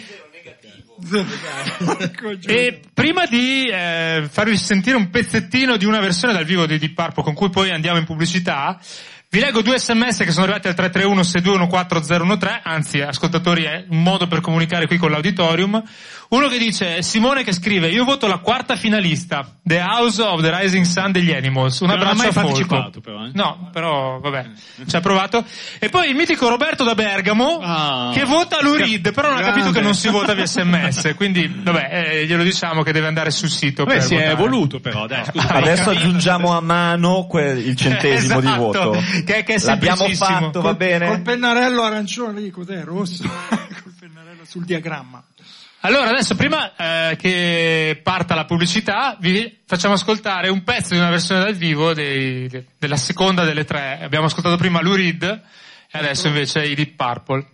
[2.46, 6.94] E prima di eh, farvi sentire un pezzettino di una versione dal vivo di Deep
[6.94, 8.80] Purple con cui poi andiamo in pubblicità,
[9.32, 14.28] vi leggo due sms che sono arrivati al 331 6214013, anzi ascoltatori è un modo
[14.28, 15.84] per comunicare qui con l'auditorium.
[16.30, 20.42] Uno che dice, è Simone che scrive, io voto la quarta finalista, The House of
[20.42, 21.80] the Rising Sun degli Animals.
[21.80, 22.48] Un Non abbraccio mai a Folco.
[22.50, 23.32] partecipato, però, eh.
[23.34, 24.46] No, però vabbè,
[24.88, 25.44] ci ha provato.
[25.80, 28.12] E poi il mitico Roberto da Bergamo, Ah.
[28.14, 29.80] che vota Lou Reed, però non ha capito Grande.
[29.80, 33.50] che non si vota via sms, quindi vabbè, eh, glielo diciamo che deve andare sul
[33.50, 33.86] sito.
[33.86, 34.34] Beh, per si è votare.
[34.34, 35.48] evoluto però, dai, scusa.
[35.50, 39.04] Adesso aggiungiamo a mano que- il centesimo di Esatto, voto.
[39.24, 41.22] Che- che è L'abbiamo fatto, va Col bene?
[41.22, 42.84] pennarello arancione lì, cos'è?
[42.84, 43.24] Rosso?
[43.28, 45.24] Col pennarello sul diagramma.
[45.82, 51.10] Allora adesso prima eh, che parta la pubblicità vi facciamo ascoltare un pezzo di una
[51.10, 54.00] versione dal vivo dei- de- della seconda delle tre.
[54.02, 57.46] Abbiamo ascoltato prima Lou Reed e adesso invece i Deep Purple.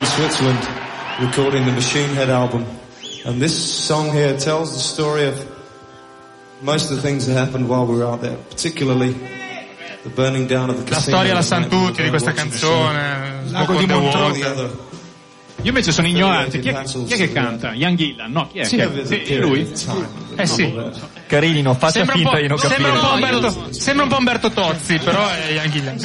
[0.00, 0.64] Switzerland
[1.18, 2.64] recording the Machine Head album.
[3.24, 5.34] And this song here tells the story of
[6.60, 9.16] most of the things that happened while we were out there, particularly
[10.12, 14.82] La storia la sanno tutti di questa canzone, Lago di Montreux.
[15.62, 16.58] Io invece sono ignorante.
[16.58, 17.72] Chi è, chi è che canta?
[17.72, 18.30] Ian Gillan?
[18.30, 18.64] No, chi è?
[18.64, 19.72] Sì, Sì, lui?
[20.36, 20.74] Eh sì.
[21.26, 23.34] Carini, non faccia Sembra un, finta po', di non sembra, un po capire.
[23.36, 25.98] Umberto, sembra un po' Umberto Tozzi, però è Ian Gillan.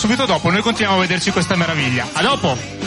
[0.00, 0.50] Subito dopo.
[0.50, 2.08] Noi continuiamo a vederci questa meraviglia.
[2.14, 2.79] A dopo!